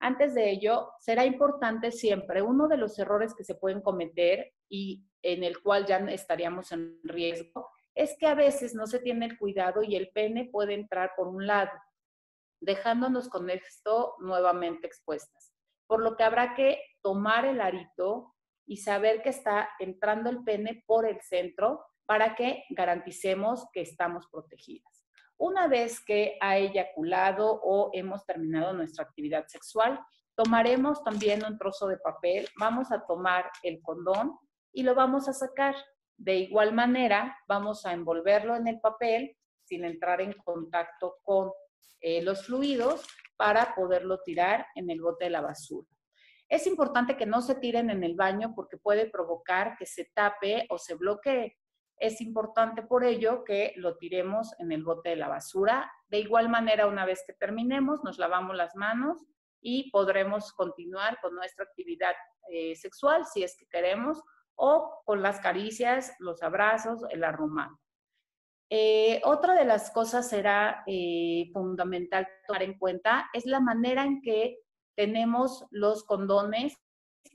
Antes 0.00 0.34
de 0.34 0.50
ello, 0.50 0.92
será 0.98 1.26
importante 1.26 1.92
siempre, 1.92 2.42
uno 2.42 2.68
de 2.68 2.78
los 2.78 2.98
errores 2.98 3.34
que 3.34 3.44
se 3.44 3.54
pueden 3.54 3.82
cometer 3.82 4.52
y 4.68 5.04
en 5.22 5.44
el 5.44 5.62
cual 5.62 5.86
ya 5.86 5.98
estaríamos 5.98 6.72
en 6.72 6.98
riesgo, 7.04 7.68
es 7.94 8.16
que 8.18 8.26
a 8.26 8.34
veces 8.34 8.74
no 8.74 8.86
se 8.86 8.98
tiene 8.98 9.26
el 9.26 9.38
cuidado 9.38 9.82
y 9.82 9.94
el 9.94 10.08
pene 10.08 10.48
puede 10.50 10.74
entrar 10.74 11.12
por 11.16 11.28
un 11.28 11.46
lado, 11.46 11.70
dejándonos 12.62 13.28
con 13.28 13.50
esto 13.50 14.14
nuevamente 14.20 14.86
expuestas. 14.86 15.52
Por 15.86 16.00
lo 16.00 16.16
que 16.16 16.22
habrá 16.22 16.54
que 16.54 16.80
tomar 17.02 17.44
el 17.44 17.60
arito 17.60 18.34
y 18.64 18.78
saber 18.78 19.20
que 19.22 19.30
está 19.30 19.68
entrando 19.80 20.30
el 20.30 20.42
pene 20.44 20.82
por 20.86 21.06
el 21.06 21.20
centro 21.20 21.84
para 22.06 22.34
que 22.34 22.64
garanticemos 22.70 23.66
que 23.72 23.82
estamos 23.82 24.28
protegidas. 24.30 25.06
Una 25.36 25.66
vez 25.66 26.02
que 26.04 26.38
ha 26.40 26.56
eyaculado 26.56 27.60
o 27.62 27.90
hemos 27.92 28.24
terminado 28.24 28.72
nuestra 28.72 29.04
actividad 29.04 29.44
sexual, 29.48 29.98
tomaremos 30.36 31.02
también 31.02 31.44
un 31.44 31.58
trozo 31.58 31.88
de 31.88 31.98
papel, 31.98 32.48
vamos 32.58 32.92
a 32.92 33.04
tomar 33.04 33.50
el 33.64 33.82
condón 33.82 34.38
y 34.72 34.84
lo 34.84 34.94
vamos 34.94 35.28
a 35.28 35.32
sacar. 35.32 35.74
De 36.16 36.36
igual 36.36 36.72
manera, 36.72 37.36
vamos 37.48 37.84
a 37.84 37.92
envolverlo 37.92 38.54
en 38.54 38.68
el 38.68 38.80
papel 38.80 39.36
sin 39.64 39.84
entrar 39.84 40.20
en 40.20 40.32
contacto 40.44 41.16
con 41.24 41.50
eh, 42.00 42.22
los 42.22 42.46
fluidos 42.46 43.06
para 43.36 43.74
poderlo 43.74 44.20
tirar 44.22 44.66
en 44.74 44.90
el 44.90 45.00
bote 45.00 45.24
de 45.24 45.30
la 45.30 45.40
basura. 45.40 45.88
Es 46.48 46.66
importante 46.66 47.16
que 47.16 47.26
no 47.26 47.40
se 47.40 47.54
tiren 47.54 47.88
en 47.90 48.04
el 48.04 48.14
baño 48.14 48.52
porque 48.54 48.76
puede 48.76 49.06
provocar 49.08 49.76
que 49.78 49.86
se 49.86 50.10
tape 50.14 50.66
o 50.68 50.78
se 50.78 50.94
bloquee. 50.94 51.56
Es 51.96 52.20
importante 52.20 52.82
por 52.82 53.04
ello 53.04 53.42
que 53.44 53.72
lo 53.76 53.96
tiremos 53.96 54.52
en 54.58 54.70
el 54.70 54.84
bote 54.84 55.10
de 55.10 55.16
la 55.16 55.28
basura. 55.28 55.90
De 56.08 56.18
igual 56.18 56.48
manera, 56.48 56.86
una 56.86 57.06
vez 57.06 57.24
que 57.26 57.32
terminemos, 57.32 58.04
nos 58.04 58.18
lavamos 58.18 58.54
las 58.54 58.76
manos 58.76 59.24
y 59.62 59.90
podremos 59.90 60.52
continuar 60.52 61.18
con 61.22 61.34
nuestra 61.34 61.64
actividad 61.64 62.14
eh, 62.50 62.74
sexual 62.74 63.24
si 63.24 63.44
es 63.44 63.56
que 63.56 63.66
queremos 63.68 64.22
o 64.54 65.02
con 65.06 65.22
las 65.22 65.40
caricias, 65.40 66.14
los 66.18 66.42
abrazos, 66.42 67.02
el 67.10 67.24
arrumado. 67.24 67.78
Eh, 68.74 69.20
otra 69.24 69.54
de 69.54 69.66
las 69.66 69.90
cosas 69.90 70.30
será 70.30 70.82
eh, 70.86 71.50
fundamental 71.52 72.26
tomar 72.46 72.62
en 72.62 72.78
cuenta 72.78 73.28
es 73.34 73.44
la 73.44 73.60
manera 73.60 74.02
en 74.02 74.22
que 74.22 74.60
tenemos 74.96 75.66
los 75.70 76.04
condones 76.04 76.74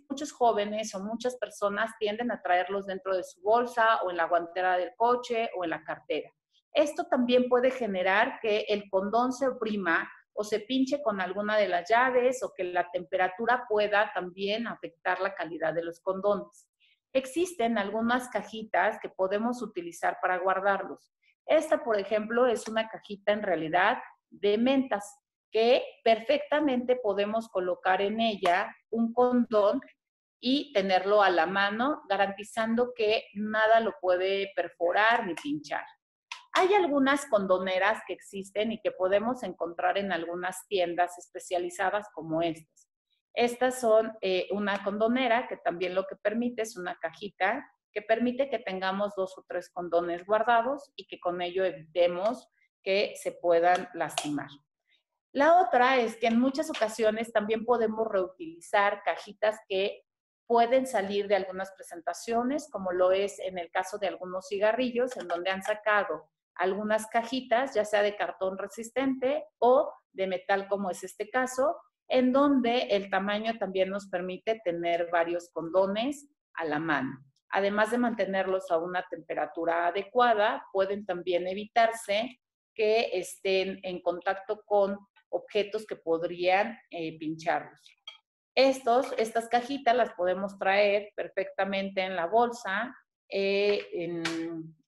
muchos 0.10 0.32
jóvenes 0.32 0.96
o 0.96 1.00
muchas 1.00 1.36
personas 1.36 1.92
tienden 2.00 2.32
a 2.32 2.42
traerlos 2.42 2.88
dentro 2.88 3.16
de 3.16 3.24
su 3.24 3.40
bolsa 3.44 4.02
o 4.02 4.10
en 4.10 4.18
la 4.18 4.26
guantera 4.26 4.78
del 4.78 4.96
coche 4.96 5.52
o 5.56 5.64
en 5.64 5.70
la 5.70 5.84
cartera. 5.84 6.32
Esto 6.74 7.06
también 7.06 7.50
puede 7.50 7.70
generar 7.70 8.40
que 8.42 8.66
el 8.68 8.90
condón 8.90 9.32
se 9.32 9.48
oprima 9.48 10.10
o 10.34 10.44
se 10.44 10.62
pinche 10.62 11.04
con 11.04 11.22
alguna 11.22 11.56
de 11.56 11.68
las 11.68 11.88
llaves 11.88 12.42
o 12.42 12.52
que 12.52 12.64
la 12.64 12.90
temperatura 12.90 13.66
pueda 13.70 14.12
también 14.12 14.66
afectar 14.66 15.22
la 15.22 15.36
calidad 15.36 15.76
de 15.76 15.84
los 15.84 16.00
condones. 16.00 16.68
Existen 17.14 17.78
algunas 17.78 18.28
cajitas 18.30 18.98
que 19.00 19.10
podemos 19.10 19.62
utilizar 19.62 20.18
para 20.20 20.40
guardarlos. 20.40 21.17
Esta, 21.48 21.84
por 21.84 21.98
ejemplo, 21.98 22.46
es 22.46 22.68
una 22.68 22.90
cajita 22.90 23.32
en 23.32 23.42
realidad 23.42 23.98
de 24.30 24.58
mentas 24.58 25.18
que 25.52 25.84
perfectamente 26.04 26.98
podemos 26.98 27.48
colocar 27.48 28.02
en 28.02 28.20
ella 28.20 28.76
un 28.90 29.14
condón 29.14 29.82
y 30.40 30.72
tenerlo 30.74 31.24
a 31.24 31.30
la 31.30 31.46
mano, 31.46 32.04
garantizando 32.10 32.94
que 32.94 33.24
nada 33.34 33.80
lo 33.80 33.96
puede 34.00 34.52
perforar 34.56 35.26
ni 35.26 35.34
pinchar. 35.34 35.86
Hay 36.54 36.74
algunas 36.74 37.26
condoneras 37.28 38.02
que 38.06 38.14
existen 38.14 38.72
y 38.72 38.82
que 38.82 38.92
podemos 38.92 39.44
encontrar 39.44 39.98
en 39.98 40.12
algunas 40.12 40.68
tiendas 40.68 41.18
especializadas 41.18 42.08
como 42.14 42.42
estas. 42.42 42.90
Estas 43.34 43.80
son 43.80 44.18
eh, 44.22 44.48
una 44.52 44.84
condonera 44.84 45.48
que 45.48 45.58
también 45.58 45.94
lo 45.94 46.06
que 46.08 46.16
permite 46.16 46.64
es 46.64 46.76
una 46.76 46.96
cajita 46.96 47.64
que 47.98 48.04
permite 48.04 48.48
que 48.48 48.60
tengamos 48.60 49.16
dos 49.16 49.36
o 49.40 49.46
tres 49.48 49.72
condones 49.72 50.24
guardados 50.24 50.92
y 50.96 51.08
que 51.08 51.20
con 51.20 51.42
ello 51.42 51.66
evitemos 51.66 52.48
que 52.84 53.16
se 53.16 53.32
puedan 53.32 53.90
lastimar. 53.96 54.50
La 55.32 55.60
otra 55.60 55.98
es 55.98 56.16
que 56.16 56.28
en 56.28 56.40
muchas 56.40 56.70
ocasiones 56.70 57.34
también 57.34 57.66
podemos 57.66 58.08
reutilizar 58.08 59.02
cajitas 59.02 59.58
que 59.68 60.04
pueden 60.46 60.86
salir 60.86 61.28
de 61.28 61.38
algunas 61.38 61.72
presentaciones, 61.72 62.70
como 62.72 62.92
lo 62.92 63.12
es 63.12 63.40
en 63.40 63.58
el 63.58 63.72
caso 63.72 63.98
de 63.98 64.10
algunos 64.10 64.48
cigarrillos, 64.48 65.18
en 65.18 65.28
donde 65.28 65.50
han 65.50 65.64
sacado 65.64 66.30
algunas 66.54 67.08
cajitas, 67.08 67.74
ya 67.74 67.84
sea 67.84 68.04
de 68.04 68.16
cartón 68.16 68.60
resistente 68.60 69.44
o 69.58 69.92
de 70.12 70.28
metal, 70.28 70.68
como 70.68 70.92
es 70.92 71.04
este 71.04 71.32
caso, 71.32 71.76
en 72.08 72.32
donde 72.32 72.90
el 72.92 73.10
tamaño 73.10 73.58
también 73.58 73.90
nos 73.90 74.06
permite 74.06 74.62
tener 74.64 75.10
varios 75.12 75.50
condones 75.50 76.28
a 76.54 76.64
la 76.64 76.78
mano. 76.78 77.24
Además 77.50 77.92
de 77.92 77.98
mantenerlos 77.98 78.70
a 78.72 78.78
una 78.78 79.06
temperatura 79.10 79.88
adecuada, 79.88 80.66
pueden 80.72 81.06
también 81.06 81.48
evitarse 81.48 82.40
que 82.74 83.10
estén 83.14 83.80
en 83.84 84.02
contacto 84.02 84.64
con 84.66 84.98
objetos 85.30 85.86
que 85.86 85.96
podrían 85.96 86.78
eh, 86.90 87.18
pincharlos. 87.18 87.82
Estos, 88.56 89.14
estas 89.18 89.48
cajitas 89.50 89.96
las 89.96 90.14
podemos 90.14 90.58
traer 90.58 91.12
perfectamente 91.16 92.02
en 92.02 92.16
la 92.16 92.26
bolsa, 92.26 92.96
eh, 93.30 93.88
en, 93.94 94.24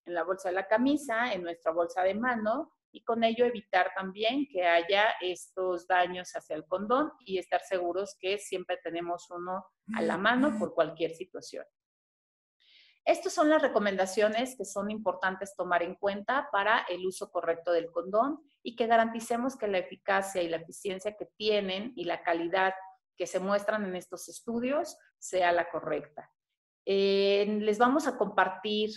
en 0.06 0.14
la 0.14 0.24
bolsa 0.24 0.50
de 0.50 0.56
la 0.56 0.68
camisa, 0.68 1.34
en 1.34 1.44
nuestra 1.44 1.72
bolsa 1.72 2.04
de 2.04 2.16
mano 2.16 2.74
y 2.92 3.04
con 3.04 3.24
ello 3.24 3.46
evitar 3.46 3.92
también 3.96 4.48
que 4.48 4.64
haya 4.64 5.14
estos 5.22 5.88
daños 5.88 6.32
hacia 6.36 6.56
el 6.56 6.66
condón 6.66 7.12
y 7.20 7.38
estar 7.38 7.62
seguros 7.62 8.18
que 8.20 8.38
siempre 8.40 8.78
tenemos 8.84 9.30
uno 9.30 9.66
a 9.96 10.02
la 10.02 10.18
mano 10.18 10.58
por 10.58 10.74
cualquier 10.74 11.12
situación. 11.12 11.66
Estas 13.10 13.34
son 13.34 13.50
las 13.50 13.64
recomendaciones 13.64 14.56
que 14.56 14.66
son 14.66 14.92
importantes 14.92 15.56
tomar 15.56 15.82
en 15.82 15.96
cuenta 15.96 16.48
para 16.52 16.86
el 16.88 17.04
uso 17.08 17.32
correcto 17.32 17.72
del 17.72 17.90
condón 17.92 18.40
y 18.62 18.76
que 18.76 18.86
garanticemos 18.86 19.58
que 19.58 19.68
la 19.68 19.80
eficacia 19.80 20.44
y 20.44 20.48
la 20.48 20.58
eficiencia 20.58 21.18
que 21.18 21.26
tienen 21.36 21.92
y 21.96 22.04
la 22.04 22.22
calidad 22.22 22.76
que 23.18 23.26
se 23.26 23.40
muestran 23.40 23.84
en 23.84 23.96
estos 23.96 24.30
estudios 24.30 24.96
sea 25.18 25.52
la 25.52 25.72
correcta. 25.72 26.32
Eh, 26.86 27.48
les 27.62 27.80
vamos 27.80 28.06
a 28.06 28.16
compartir 28.16 28.92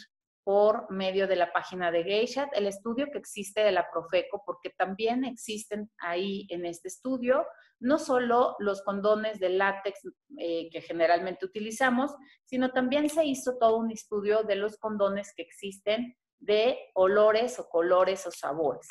por 0.45 0.91
medio 0.91 1.27
de 1.27 1.37
la 1.37 1.53
página 1.53 1.91
de 1.91 2.05
Geishat, 2.05 2.49
el 2.55 2.67
estudio 2.67 3.07
que 3.13 3.19
existe 3.19 3.61
de 3.63 3.73
la 3.73 3.89
Profeco, 3.91 4.43
porque 4.45 4.71
también 4.71 5.25
existen 5.25 5.91
ahí 5.99 6.47
en 6.51 6.67
este 6.67 6.89
estudio 6.89 7.47
no 7.83 7.99
solo 7.99 8.55
los 8.61 8.83
condones 8.83 9.41
de 9.41 9.51
látex 9.51 10.01
eh, 10.39 10.71
que 10.71 10.81
generalmente 10.81 11.45
utilizamos, 11.45 12.15
sino 12.45 12.71
también 12.71 13.09
se 13.11 13.25
hizo 13.25 13.59
todo 13.59 13.77
un 13.77 13.91
estudio 13.91 14.45
de 14.45 14.55
los 14.55 14.79
condones 14.79 15.33
que 15.37 15.43
existen 15.43 16.17
de 16.39 16.79
olores 16.95 17.59
o 17.59 17.69
colores 17.69 18.25
o 18.27 18.31
sabores. 18.31 18.87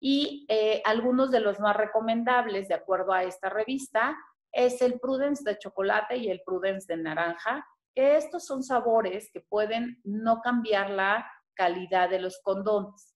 Y 0.00 0.46
eh, 0.48 0.80
algunos 0.84 1.30
de 1.30 1.40
los 1.40 1.60
más 1.60 1.76
recomendables, 1.76 2.68
de 2.68 2.74
acuerdo 2.74 3.12
a 3.12 3.22
esta 3.24 3.50
revista, 3.50 4.16
es 4.50 4.80
el 4.80 4.98
Prudence 4.98 5.44
de 5.44 5.58
chocolate 5.58 6.16
y 6.16 6.30
el 6.30 6.40
Prudence 6.44 6.86
de 6.88 7.02
naranja, 7.02 7.66
estos 7.94 8.46
son 8.46 8.62
sabores 8.62 9.30
que 9.32 9.40
pueden 9.40 10.00
no 10.04 10.40
cambiar 10.40 10.90
la 10.90 11.26
calidad 11.54 12.08
de 12.08 12.20
los 12.20 12.40
condones. 12.42 13.14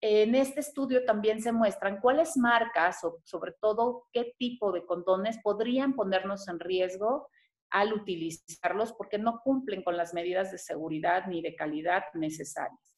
En 0.00 0.34
este 0.34 0.60
estudio 0.60 1.04
también 1.04 1.40
se 1.40 1.52
muestran 1.52 2.00
cuáles 2.00 2.36
marcas 2.36 3.02
o 3.04 3.20
sobre 3.24 3.52
todo 3.52 4.06
qué 4.12 4.34
tipo 4.38 4.72
de 4.72 4.84
condones 4.84 5.38
podrían 5.42 5.94
ponernos 5.94 6.46
en 6.48 6.60
riesgo 6.60 7.28
al 7.70 7.92
utilizarlos 7.92 8.92
porque 8.92 9.18
no 9.18 9.40
cumplen 9.42 9.82
con 9.82 9.96
las 9.96 10.12
medidas 10.12 10.52
de 10.52 10.58
seguridad 10.58 11.26
ni 11.26 11.42
de 11.42 11.56
calidad 11.56 12.04
necesarias. 12.14 12.94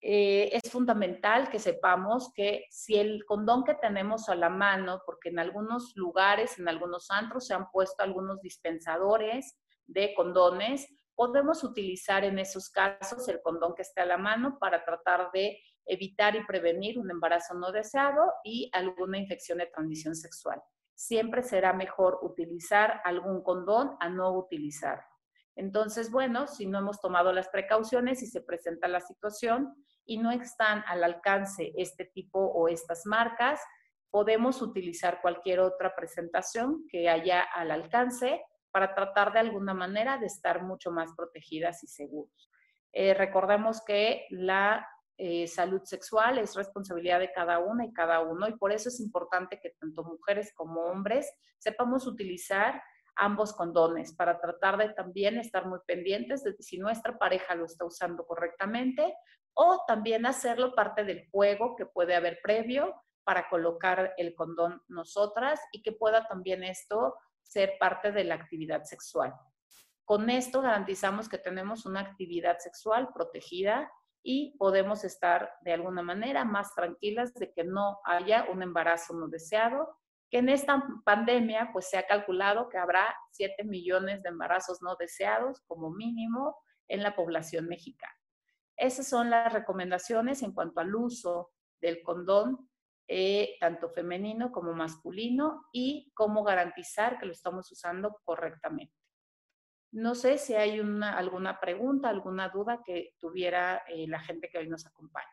Eh, 0.00 0.50
es 0.52 0.70
fundamental 0.70 1.48
que 1.48 1.58
sepamos 1.58 2.30
que 2.34 2.66
si 2.70 2.96
el 2.96 3.24
condón 3.24 3.64
que 3.64 3.74
tenemos 3.74 4.28
a 4.28 4.34
la 4.34 4.50
mano, 4.50 5.00
porque 5.06 5.30
en 5.30 5.38
algunos 5.38 5.96
lugares, 5.96 6.58
en 6.58 6.68
algunos 6.68 7.10
antros 7.10 7.46
se 7.46 7.54
han 7.54 7.70
puesto 7.70 8.02
algunos 8.02 8.40
dispensadores 8.42 9.56
de 9.86 10.14
condones, 10.14 10.86
podemos 11.14 11.62
utilizar 11.64 12.24
en 12.24 12.38
esos 12.38 12.70
casos 12.70 13.28
el 13.28 13.40
condón 13.42 13.74
que 13.74 13.82
esté 13.82 14.00
a 14.00 14.06
la 14.06 14.18
mano 14.18 14.58
para 14.58 14.84
tratar 14.84 15.30
de 15.32 15.58
evitar 15.86 16.34
y 16.34 16.44
prevenir 16.44 16.98
un 16.98 17.10
embarazo 17.10 17.54
no 17.54 17.70
deseado 17.70 18.32
y 18.42 18.70
alguna 18.72 19.18
infección 19.18 19.58
de 19.58 19.66
transmisión 19.66 20.14
sexual. 20.16 20.60
Siempre 20.94 21.42
será 21.42 21.72
mejor 21.72 22.18
utilizar 22.22 23.00
algún 23.04 23.42
condón 23.42 23.96
a 24.00 24.08
no 24.08 24.32
utilizarlo. 24.36 25.04
Entonces, 25.56 26.10
bueno, 26.10 26.46
si 26.46 26.66
no 26.66 26.78
hemos 26.78 27.00
tomado 27.00 27.32
las 27.32 27.48
precauciones 27.48 28.22
y 28.22 28.26
se 28.26 28.40
presenta 28.40 28.88
la 28.88 29.00
situación 29.00 29.74
y 30.04 30.18
no 30.18 30.30
están 30.30 30.82
al 30.86 31.04
alcance 31.04 31.72
este 31.76 32.06
tipo 32.06 32.40
o 32.40 32.68
estas 32.68 33.06
marcas, 33.06 33.60
podemos 34.10 34.62
utilizar 34.62 35.20
cualquier 35.20 35.60
otra 35.60 35.94
presentación 35.94 36.84
que 36.88 37.08
haya 37.08 37.42
al 37.42 37.70
alcance 37.70 38.42
para 38.74 38.92
tratar 38.92 39.32
de 39.32 39.38
alguna 39.38 39.72
manera 39.72 40.18
de 40.18 40.26
estar 40.26 40.64
mucho 40.64 40.90
más 40.90 41.14
protegidas 41.16 41.84
y 41.84 41.86
seguros. 41.86 42.50
Eh, 42.92 43.14
recordemos 43.14 43.80
que 43.84 44.26
la 44.30 44.84
eh, 45.16 45.46
salud 45.46 45.82
sexual 45.84 46.38
es 46.38 46.56
responsabilidad 46.56 47.20
de 47.20 47.30
cada 47.32 47.60
una 47.60 47.84
y 47.84 47.92
cada 47.92 48.18
uno 48.18 48.48
y 48.48 48.56
por 48.56 48.72
eso 48.72 48.88
es 48.88 48.98
importante 48.98 49.60
que 49.62 49.76
tanto 49.78 50.02
mujeres 50.02 50.52
como 50.56 50.86
hombres 50.86 51.32
sepamos 51.56 52.04
utilizar 52.08 52.82
ambos 53.14 53.52
condones 53.52 54.12
para 54.12 54.40
tratar 54.40 54.76
de 54.76 54.88
también 54.88 55.38
estar 55.38 55.68
muy 55.68 55.78
pendientes 55.86 56.42
de 56.42 56.56
si 56.58 56.76
nuestra 56.76 57.16
pareja 57.16 57.54
lo 57.54 57.66
está 57.66 57.84
usando 57.84 58.26
correctamente 58.26 59.14
o 59.52 59.84
también 59.86 60.26
hacerlo 60.26 60.74
parte 60.74 61.04
del 61.04 61.28
juego 61.30 61.76
que 61.76 61.86
puede 61.86 62.16
haber 62.16 62.40
previo 62.42 62.92
para 63.22 63.48
colocar 63.48 64.14
el 64.16 64.34
condón 64.34 64.82
nosotras 64.88 65.60
y 65.70 65.80
que 65.80 65.92
pueda 65.92 66.26
también 66.26 66.64
esto 66.64 67.14
ser 67.44 67.74
parte 67.78 68.12
de 68.12 68.24
la 68.24 68.34
actividad 68.34 68.82
sexual. 68.84 69.34
Con 70.04 70.28
esto 70.28 70.60
garantizamos 70.60 71.28
que 71.28 71.38
tenemos 71.38 71.86
una 71.86 72.00
actividad 72.00 72.58
sexual 72.58 73.10
protegida 73.14 73.90
y 74.22 74.56
podemos 74.58 75.04
estar 75.04 75.52
de 75.62 75.72
alguna 75.72 76.02
manera 76.02 76.44
más 76.44 76.74
tranquilas 76.74 77.32
de 77.34 77.52
que 77.52 77.64
no 77.64 78.00
haya 78.04 78.46
un 78.50 78.62
embarazo 78.62 79.14
no 79.14 79.28
deseado, 79.28 79.98
que 80.30 80.38
en 80.38 80.48
esta 80.48 80.82
pandemia 81.04 81.70
pues 81.72 81.88
se 81.88 81.98
ha 81.98 82.06
calculado 82.06 82.68
que 82.68 82.78
habrá 82.78 83.14
7 83.32 83.64
millones 83.64 84.22
de 84.22 84.30
embarazos 84.30 84.82
no 84.82 84.96
deseados 84.96 85.60
como 85.66 85.90
mínimo 85.90 86.56
en 86.88 87.02
la 87.02 87.14
población 87.14 87.66
mexicana. 87.66 88.14
Esas 88.76 89.06
son 89.06 89.30
las 89.30 89.52
recomendaciones 89.52 90.42
en 90.42 90.52
cuanto 90.52 90.80
al 90.80 90.94
uso 90.94 91.52
del 91.80 92.02
condón, 92.02 92.68
eh, 93.08 93.56
tanto 93.60 93.90
femenino 93.90 94.50
como 94.50 94.72
masculino, 94.72 95.66
y 95.72 96.10
cómo 96.14 96.42
garantizar 96.44 97.18
que 97.18 97.26
lo 97.26 97.32
estamos 97.32 97.70
usando 97.70 98.20
correctamente. 98.24 98.94
No 99.92 100.14
sé 100.14 100.38
si 100.38 100.54
hay 100.54 100.80
una, 100.80 101.16
alguna 101.16 101.60
pregunta, 101.60 102.08
alguna 102.08 102.48
duda 102.48 102.82
que 102.84 103.14
tuviera 103.18 103.84
eh, 103.88 104.08
la 104.08 104.18
gente 104.20 104.48
que 104.48 104.58
hoy 104.58 104.68
nos 104.68 104.86
acompaña. 104.86 105.28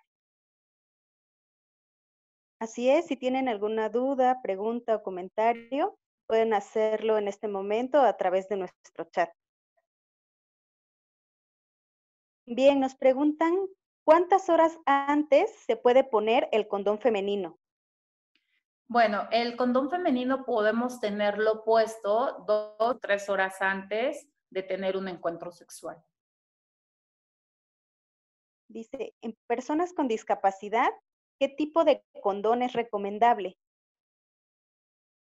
Así 2.60 2.88
es, 2.89 3.07
si 3.07 3.17
tienen 3.17 3.49
alguna 3.49 3.89
duda, 3.89 4.39
pregunta 4.43 4.97
o 4.97 5.01
comentario, 5.01 5.97
pueden 6.27 6.53
hacerlo 6.53 7.17
en 7.17 7.27
este 7.27 7.47
momento 7.47 8.01
a 8.01 8.15
través 8.17 8.47
de 8.49 8.57
nuestro 8.57 9.05
chat. 9.05 9.31
Bien, 12.45 12.79
nos 12.79 12.93
preguntan, 12.93 13.55
¿cuántas 14.03 14.49
horas 14.49 14.77
antes 14.86 15.49
se 15.65 15.75
puede 15.75 16.03
poner 16.03 16.49
el 16.51 16.67
condón 16.67 16.99
femenino? 16.99 17.57
Bueno, 18.91 19.30
el 19.32 19.56
condón 19.56 19.89
femenino 19.89 20.43
podemos 20.43 20.99
tenerlo 20.99 21.63
puesto 21.63 22.43
dos 22.45 22.75
o 22.77 22.97
tres 22.97 23.30
horas 23.30 23.62
antes 23.62 24.27
de 24.49 24.63
tener 24.63 24.97
un 24.97 25.08
encuentro 25.08 25.49
sexual. 25.54 25.95
Dice, 28.67 29.15
en 29.21 29.38
personas 29.47 29.93
con 29.93 30.10
discapacidad, 30.10 30.89
¿qué 31.39 31.47
tipo 31.47 31.86
de 31.86 32.04
condón 32.21 32.63
es 32.63 32.73
recomendable? 32.73 33.58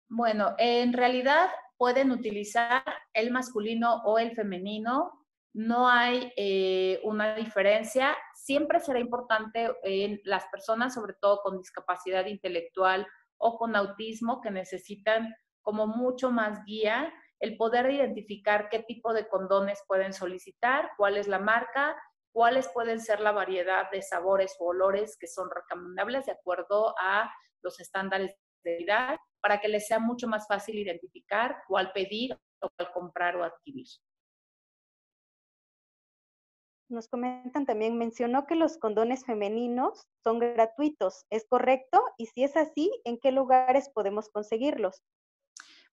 Bueno, 0.08 0.56
en 0.58 0.94
realidad 0.94 1.50
pueden 1.76 2.12
utilizar 2.12 2.86
el 3.12 3.32
masculino 3.32 4.02
o 4.06 4.18
el 4.18 4.32
femenino. 4.32 5.28
No 5.54 5.90
hay 5.90 6.32
eh, 6.38 7.02
una 7.04 7.36
diferencia. 7.36 8.16
Siempre 8.34 8.80
será 8.80 9.02
importante 9.02 9.76
en 9.84 10.22
las 10.24 10.46
personas, 10.46 10.94
sobre 10.94 11.16
todo 11.16 11.42
con 11.42 11.58
discapacidad 11.58 12.28
intelectual 12.28 13.06
o 13.38 13.58
con 13.58 13.76
autismo, 13.76 14.42
que 14.42 14.52
necesitan 14.52 15.36
como 15.62 15.88
mucho 15.88 16.32
más 16.32 16.64
guía, 16.66 17.14
el 17.40 17.58
poder 17.58 17.92
identificar 17.92 18.70
qué 18.70 18.80
tipo 18.80 19.14
de 19.14 19.28
condones 19.28 19.84
pueden 19.88 20.14
solicitar, 20.14 20.92
cuál 20.98 21.18
es 21.18 21.28
la 21.28 21.40
marca, 21.40 21.96
cuáles 22.32 22.68
pueden 22.70 23.00
ser 23.00 23.20
la 23.20 23.32
variedad 23.32 23.90
de 23.92 24.02
sabores 24.02 24.56
o 24.60 24.68
olores 24.68 25.18
que 25.20 25.28
son 25.28 25.50
recomendables 25.54 26.26
de 26.26 26.34
acuerdo 26.34 26.96
a 27.00 27.32
los 27.62 27.80
estándares 27.80 28.36
de 28.64 28.84
edad, 28.84 29.18
para 29.42 29.60
que 29.60 29.68
les 29.68 29.88
sea 29.88 30.00
mucho 30.00 30.28
más 30.28 30.48
fácil 30.48 30.78
identificar 30.78 31.64
cuál 31.68 31.92
pedir 31.94 32.38
o 32.62 32.70
cuál 32.76 32.92
comprar 32.92 33.36
o 33.38 33.44
adquirir. 33.44 33.88
Nos 36.90 37.10
comentan 37.10 37.66
también, 37.66 37.98
mencionó 37.98 38.46
que 38.46 38.56
los 38.56 38.78
condones 38.78 39.26
femeninos 39.26 40.08
son 40.24 40.40
gratuitos, 40.40 41.26
¿es 41.30 41.46
correcto? 41.46 42.02
Y 42.18 42.28
si 42.28 42.46
es 42.46 42.56
así, 42.56 42.90
¿en 43.04 43.20
qué 43.20 43.34
lugares 43.34 43.90
podemos 43.90 44.30
conseguirlos? 44.30 45.04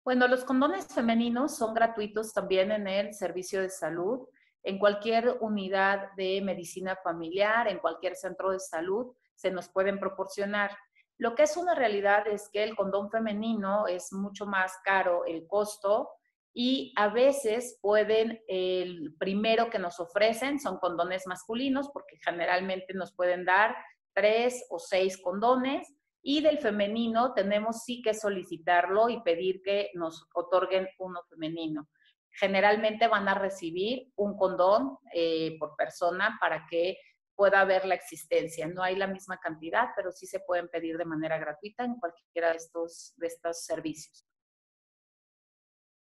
Bueno, 0.05 0.29
los 0.29 0.45
condones 0.45 0.87
femeninos 0.87 1.57
son 1.57 1.75
gratuitos 1.75 2.33
también 2.33 2.71
en 2.71 2.87
el 2.87 3.13
servicio 3.13 3.61
de 3.61 3.71
salud, 3.71 4.29
en 4.63 4.79
cualquier 4.79 5.39
unidad 5.41 6.13
de 6.17 6.41
medicina 6.43 6.97
familiar, 7.03 7.67
en 7.67 7.79
cualquier 7.79 8.15
centro 8.15 8.53
de 8.53 8.61
salud, 8.61 9.17
se 9.35 9.51
nos 9.51 9.69
pueden 9.69 9.99
proporcionar. 9.99 10.71
Lo 11.19 11.35
que 11.35 11.43
es 11.43 11.57
una 11.57 11.75
realidad 11.75 12.29
es 12.29 12.49
que 12.51 12.63
el 12.63 12.77
condón 12.77 13.11
femenino 13.11 13.89
es 13.89 14.13
mucho 14.13 14.47
más 14.47 14.79
caro 14.85 15.25
el 15.25 15.47
costo 15.47 16.11
y 16.57 16.93
a 16.97 17.09
veces 17.09 17.79
pueden, 17.83 18.41
el 18.47 19.13
primero 19.19 19.71
que 19.71 19.81
nos 19.81 19.99
ofrecen 19.99 20.61
son 20.61 20.79
condones 20.79 21.27
masculinos, 21.27 21.91
porque 21.93 22.17
generalmente 22.25 22.95
nos 22.95 23.13
pueden 23.13 23.45
dar 23.45 23.75
tres 24.15 24.65
o 24.71 24.79
seis 24.79 25.21
condones, 25.21 25.93
y 26.23 26.41
del 26.41 26.59
femenino 26.59 27.35
tenemos 27.35 27.83
sí 27.83 28.01
que 28.01 28.15
solicitarlo 28.15 29.09
y 29.09 29.21
pedir 29.23 29.63
que 29.63 29.91
nos 29.95 30.27
otorguen 30.33 30.89
uno 30.99 31.23
femenino. 31.29 31.89
Generalmente 32.31 33.09
van 33.09 33.29
a 33.29 33.35
recibir 33.35 34.13
un 34.17 34.37
condón 34.37 34.97
eh, 35.13 35.57
por 35.59 35.77
persona 35.77 36.39
para 36.41 36.67
que 36.71 36.97
pueda 37.35 37.61
haber 37.61 37.85
la 37.85 37.97
existencia. 37.97 38.67
No 38.69 38.83
hay 38.83 38.97
la 38.97 39.09
misma 39.09 39.39
cantidad, 39.39 39.89
pero 39.97 40.13
sí 40.13 40.27
se 40.27 40.41
pueden 40.41 40.69
pedir 40.69 40.97
de 40.97 41.05
manera 41.05 41.37
gratuita 41.37 41.85
en 41.85 41.97
cualquiera 41.97 42.51
de 42.51 42.57
estos, 42.57 43.13
de 43.17 43.27
estos 43.27 43.65
servicios. 43.65 44.25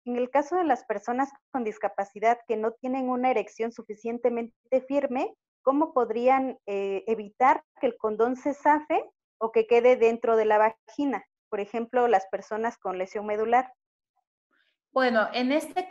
En 0.08 0.16
el 0.16 0.30
caso 0.30 0.56
de 0.56 0.64
las 0.64 0.86
personas 0.86 1.30
con 1.52 1.66
discapacidad 1.66 2.40
que 2.48 2.56
no 2.56 2.72
tienen 2.72 3.10
una 3.10 3.30
erección 3.30 3.74
suficientemente 3.74 4.82
firme, 4.88 5.36
¿cómo 5.62 5.94
podrían 5.94 6.58
eh, 6.66 7.04
evitar 7.08 7.62
que 7.82 7.88
el 7.88 7.98
condón 7.98 8.38
se 8.38 8.54
zafe 8.54 9.04
o 9.38 9.52
que 9.52 9.68
quede 9.68 9.98
dentro 9.98 10.38
de 10.38 10.46
la 10.46 10.58
vagina, 10.58 11.26
por 11.50 11.60
ejemplo, 11.60 12.08
las 12.08 12.26
personas 12.28 12.78
con 12.78 12.98
lesión 12.98 13.26
medular. 13.26 13.74
Bueno, 14.92 15.28
en 15.34 15.52
este 15.52 15.90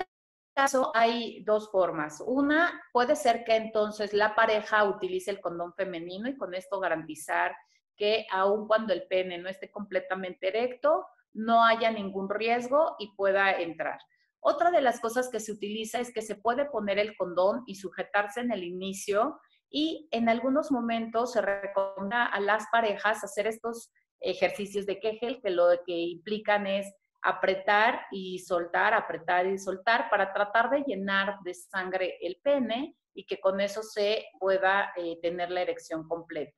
caso 0.54 0.92
hay 0.94 1.44
dos 1.44 1.70
formas. 1.70 2.22
Una, 2.26 2.82
puede 2.94 3.16
ser 3.16 3.44
que 3.44 3.56
entonces 3.56 4.14
la 4.14 4.34
pareja 4.34 4.84
utilice 4.84 5.30
el 5.30 5.42
condón 5.42 5.74
femenino 5.74 6.26
y 6.26 6.38
con 6.38 6.54
esto 6.54 6.80
garantizar 6.80 7.54
que 7.96 8.26
aun 8.30 8.66
cuando 8.66 8.94
el 8.94 9.06
pene 9.08 9.36
no 9.36 9.48
esté 9.50 9.70
completamente 9.70 10.48
erecto, 10.48 11.06
no 11.36 11.62
haya 11.62 11.90
ningún 11.90 12.28
riesgo 12.28 12.96
y 12.98 13.14
pueda 13.14 13.52
entrar. 13.52 13.98
Otra 14.40 14.70
de 14.70 14.80
las 14.80 15.00
cosas 15.00 15.28
que 15.30 15.40
se 15.40 15.52
utiliza 15.52 16.00
es 16.00 16.12
que 16.12 16.22
se 16.22 16.36
puede 16.36 16.66
poner 16.66 16.98
el 16.98 17.16
condón 17.16 17.62
y 17.66 17.74
sujetarse 17.74 18.40
en 18.40 18.52
el 18.52 18.64
inicio 18.64 19.38
y 19.70 20.08
en 20.12 20.28
algunos 20.28 20.70
momentos 20.70 21.32
se 21.32 21.42
recomienda 21.42 22.26
a 22.26 22.40
las 22.40 22.66
parejas 22.70 23.24
hacer 23.24 23.46
estos 23.46 23.90
ejercicios 24.20 24.86
de 24.86 24.98
Kegel 24.98 25.40
que 25.42 25.50
lo 25.50 25.68
que 25.84 25.92
implican 25.92 26.66
es 26.66 26.86
apretar 27.22 28.02
y 28.12 28.38
soltar, 28.38 28.94
apretar 28.94 29.46
y 29.46 29.58
soltar 29.58 30.08
para 30.10 30.32
tratar 30.32 30.70
de 30.70 30.84
llenar 30.86 31.38
de 31.44 31.52
sangre 31.54 32.16
el 32.20 32.36
pene 32.42 32.96
y 33.14 33.26
que 33.26 33.40
con 33.40 33.60
eso 33.60 33.82
se 33.82 34.26
pueda 34.38 34.92
eh, 34.96 35.18
tener 35.20 35.50
la 35.50 35.62
erección 35.62 36.06
completa. 36.06 36.56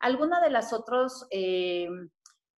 Alguna 0.00 0.40
de 0.40 0.50
las 0.50 0.72
otros 0.72 1.26
eh, 1.30 1.88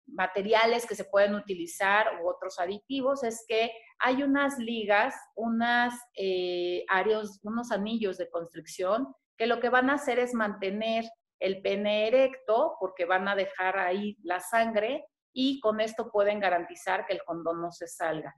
materiales 0.08 0.86
que 0.86 0.96
se 0.96 1.06
pueden 1.06 1.36
utilizar 1.36 2.22
u 2.22 2.30
otros 2.30 2.60
aditivos 2.60 3.24
es 3.24 3.46
que 3.48 3.72
hay 4.00 4.24
unas 4.24 4.58
ligas, 4.58 5.16
unas, 5.36 5.94
eh, 6.16 6.86
unos 7.44 7.72
anillos 7.72 8.18
de 8.18 8.30
constricción 8.30 9.14
que 9.38 9.48
lo 9.48 9.60
que 9.60 9.70
van 9.70 9.90
a 9.90 9.96
hacer 9.96 10.20
es 10.20 10.34
mantener 10.34 11.06
el 11.40 11.62
pene 11.62 12.08
erecto 12.08 12.76
porque 12.80 13.06
van 13.06 13.28
a 13.28 13.36
dejar 13.36 13.78
ahí 13.78 14.18
la 14.24 14.40
sangre 14.40 15.06
y 15.34 15.60
con 15.60 15.82
esto 15.82 16.12
pueden 16.12 16.40
garantizar 16.40 17.06
que 17.06 17.14
el 17.14 17.24
condón 17.24 17.62
no 17.62 17.72
se 17.72 17.88
salga. 17.88 18.34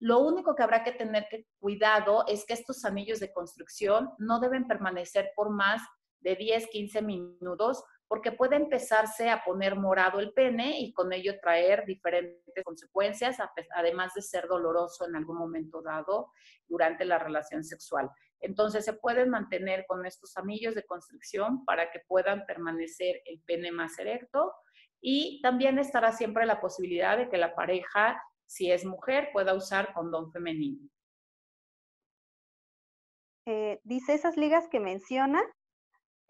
Lo 0.00 0.20
único 0.20 0.54
que 0.54 0.62
habrá 0.62 0.82
que 0.82 0.92
tener 0.92 1.26
cuidado 1.58 2.24
es 2.26 2.46
que 2.46 2.54
estos 2.54 2.84
anillos 2.86 3.20
de 3.20 3.32
construcción 3.32 4.10
no 4.18 4.40
deben 4.40 4.66
permanecer 4.66 5.30
por 5.36 5.50
más 5.50 5.82
de 6.20 6.36
10, 6.36 6.68
15 6.68 7.02
minutos 7.02 7.84
porque 8.10 8.32
puede 8.32 8.56
empezarse 8.56 9.30
a 9.30 9.44
poner 9.44 9.76
morado 9.76 10.18
el 10.18 10.32
pene 10.32 10.80
y 10.80 10.92
con 10.92 11.12
ello 11.12 11.38
traer 11.40 11.86
diferentes 11.86 12.64
consecuencias, 12.64 13.38
además 13.72 14.14
de 14.14 14.22
ser 14.22 14.48
doloroso 14.48 15.06
en 15.06 15.14
algún 15.14 15.38
momento 15.38 15.80
dado 15.80 16.32
durante 16.66 17.04
la 17.04 17.20
relación 17.20 17.62
sexual. 17.62 18.10
Entonces 18.40 18.84
se 18.84 18.94
pueden 18.94 19.30
mantener 19.30 19.84
con 19.86 20.04
estos 20.06 20.36
anillos 20.36 20.74
de 20.74 20.84
constricción 20.86 21.64
para 21.64 21.92
que 21.92 22.00
puedan 22.08 22.44
permanecer 22.46 23.22
el 23.26 23.40
pene 23.46 23.70
más 23.70 23.96
erecto 23.96 24.54
y 25.00 25.40
también 25.40 25.78
estará 25.78 26.10
siempre 26.10 26.46
la 26.46 26.60
posibilidad 26.60 27.16
de 27.16 27.30
que 27.30 27.36
la 27.36 27.54
pareja, 27.54 28.20
si 28.44 28.72
es 28.72 28.84
mujer, 28.84 29.28
pueda 29.32 29.54
usar 29.54 29.94
condón 29.94 30.32
femenino. 30.32 30.84
Eh, 33.46 33.78
dice 33.84 34.14
esas 34.14 34.36
ligas 34.36 34.66
que 34.66 34.80
menciona, 34.80 35.40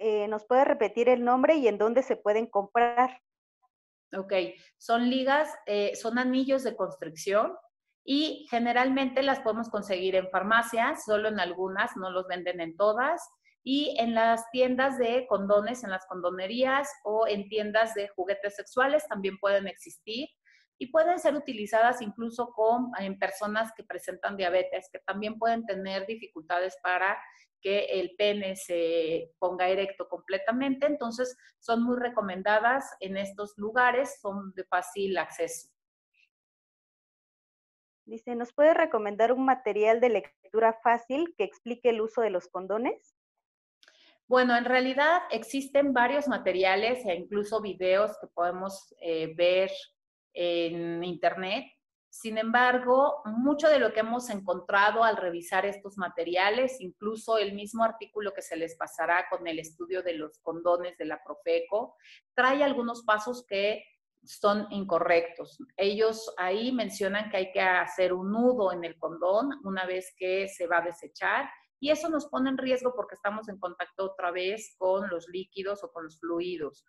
eh, 0.00 0.26
¿nos 0.28 0.44
puede 0.44 0.64
repetir 0.64 1.08
el 1.08 1.24
nombre 1.24 1.56
y 1.56 1.68
en 1.68 1.78
dónde 1.78 2.02
se 2.02 2.16
pueden 2.16 2.46
comprar? 2.46 3.20
Ok, 4.16 4.32
son 4.78 5.08
ligas, 5.08 5.48
eh, 5.66 5.94
son 5.94 6.18
anillos 6.18 6.64
de 6.64 6.74
constricción 6.74 7.52
y 8.04 8.46
generalmente 8.50 9.22
las 9.22 9.40
podemos 9.40 9.68
conseguir 9.68 10.16
en 10.16 10.30
farmacias, 10.30 11.04
solo 11.04 11.28
en 11.28 11.38
algunas, 11.38 11.96
no 11.96 12.10
los 12.10 12.26
venden 12.26 12.60
en 12.60 12.76
todas, 12.76 13.22
y 13.62 13.94
en 13.98 14.14
las 14.14 14.50
tiendas 14.50 14.98
de 14.98 15.26
condones, 15.28 15.84
en 15.84 15.90
las 15.90 16.06
condonerías 16.06 16.88
o 17.04 17.26
en 17.26 17.48
tiendas 17.48 17.94
de 17.94 18.08
juguetes 18.08 18.56
sexuales 18.56 19.06
también 19.06 19.38
pueden 19.38 19.66
existir 19.68 20.28
y 20.80 20.86
pueden 20.86 21.18
ser 21.18 21.36
utilizadas 21.36 22.00
incluso 22.00 22.52
con 22.52 22.90
en 22.98 23.18
personas 23.18 23.70
que 23.76 23.84
presentan 23.84 24.38
diabetes, 24.38 24.88
que 24.90 24.98
también 25.00 25.38
pueden 25.38 25.66
tener 25.66 26.06
dificultades 26.06 26.78
para 26.82 27.18
que 27.60 27.84
el 28.00 28.16
pene 28.16 28.56
se 28.56 29.30
ponga 29.38 29.68
erecto 29.68 30.08
completamente, 30.08 30.86
entonces 30.86 31.36
son 31.58 31.82
muy 31.82 31.98
recomendadas 31.98 32.96
en 33.00 33.18
estos 33.18 33.52
lugares, 33.58 34.20
son 34.22 34.54
de 34.54 34.64
fácil 34.64 35.18
acceso. 35.18 35.68
Dice, 38.06 38.34
¿nos 38.34 38.54
puede 38.54 38.72
recomendar 38.72 39.32
un 39.32 39.44
material 39.44 40.00
de 40.00 40.08
lectura 40.08 40.72
fácil 40.82 41.34
que 41.36 41.44
explique 41.44 41.90
el 41.90 42.00
uso 42.00 42.22
de 42.22 42.30
los 42.30 42.48
condones? 42.48 43.14
Bueno, 44.26 44.56
en 44.56 44.64
realidad 44.64 45.20
existen 45.30 45.92
varios 45.92 46.26
materiales 46.26 47.04
e 47.04 47.14
incluso 47.16 47.60
videos 47.60 48.16
que 48.18 48.28
podemos 48.28 48.94
eh, 49.02 49.34
ver 49.36 49.70
en 50.32 51.02
Internet. 51.04 51.66
Sin 52.08 52.38
embargo, 52.38 53.22
mucho 53.24 53.68
de 53.68 53.78
lo 53.78 53.92
que 53.92 54.00
hemos 54.00 54.30
encontrado 54.30 55.04
al 55.04 55.16
revisar 55.16 55.64
estos 55.64 55.96
materiales, 55.96 56.80
incluso 56.80 57.38
el 57.38 57.54
mismo 57.54 57.84
artículo 57.84 58.32
que 58.34 58.42
se 58.42 58.56
les 58.56 58.76
pasará 58.76 59.26
con 59.30 59.46
el 59.46 59.60
estudio 59.60 60.02
de 60.02 60.14
los 60.14 60.40
condones 60.40 60.98
de 60.98 61.04
la 61.04 61.22
Profeco, 61.22 61.94
trae 62.34 62.64
algunos 62.64 63.04
pasos 63.04 63.46
que 63.46 63.84
son 64.24 64.66
incorrectos. 64.70 65.58
Ellos 65.76 66.34
ahí 66.36 66.72
mencionan 66.72 67.30
que 67.30 67.36
hay 67.36 67.52
que 67.52 67.60
hacer 67.60 68.12
un 68.12 68.32
nudo 68.32 68.72
en 68.72 68.84
el 68.84 68.98
condón 68.98 69.50
una 69.62 69.86
vez 69.86 70.12
que 70.18 70.48
se 70.48 70.66
va 70.66 70.78
a 70.78 70.84
desechar 70.84 71.48
y 71.78 71.90
eso 71.90 72.10
nos 72.10 72.26
pone 72.26 72.50
en 72.50 72.58
riesgo 72.58 72.92
porque 72.94 73.14
estamos 73.14 73.48
en 73.48 73.58
contacto 73.58 74.04
otra 74.04 74.30
vez 74.30 74.74
con 74.76 75.08
los 75.08 75.28
líquidos 75.28 75.82
o 75.82 75.90
con 75.90 76.04
los 76.04 76.20
fluidos. 76.20 76.84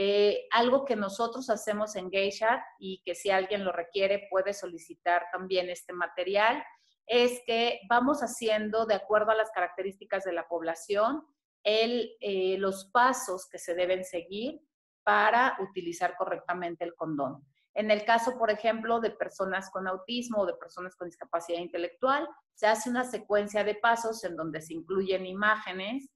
Eh, 0.00 0.46
algo 0.52 0.84
que 0.84 0.94
nosotros 0.94 1.50
hacemos 1.50 1.96
en 1.96 2.08
Geisha 2.08 2.64
y 2.78 3.02
que 3.02 3.16
si 3.16 3.30
alguien 3.30 3.64
lo 3.64 3.72
requiere 3.72 4.28
puede 4.30 4.54
solicitar 4.54 5.24
también 5.32 5.68
este 5.70 5.92
material 5.92 6.62
es 7.04 7.42
que 7.44 7.80
vamos 7.88 8.20
haciendo 8.20 8.86
de 8.86 8.94
acuerdo 8.94 9.32
a 9.32 9.34
las 9.34 9.50
características 9.50 10.22
de 10.22 10.34
la 10.34 10.46
población 10.46 11.26
el, 11.64 12.12
eh, 12.20 12.58
los 12.58 12.84
pasos 12.92 13.48
que 13.50 13.58
se 13.58 13.74
deben 13.74 14.04
seguir 14.04 14.60
para 15.02 15.56
utilizar 15.58 16.14
correctamente 16.16 16.84
el 16.84 16.94
condón. 16.94 17.44
En 17.74 17.90
el 17.90 18.04
caso, 18.04 18.38
por 18.38 18.52
ejemplo, 18.52 19.00
de 19.00 19.10
personas 19.10 19.68
con 19.68 19.88
autismo 19.88 20.42
o 20.42 20.46
de 20.46 20.54
personas 20.54 20.94
con 20.94 21.08
discapacidad 21.08 21.58
intelectual, 21.58 22.28
se 22.54 22.68
hace 22.68 22.88
una 22.88 23.02
secuencia 23.02 23.64
de 23.64 23.74
pasos 23.74 24.22
en 24.22 24.36
donde 24.36 24.60
se 24.60 24.74
incluyen 24.74 25.26
imágenes 25.26 26.08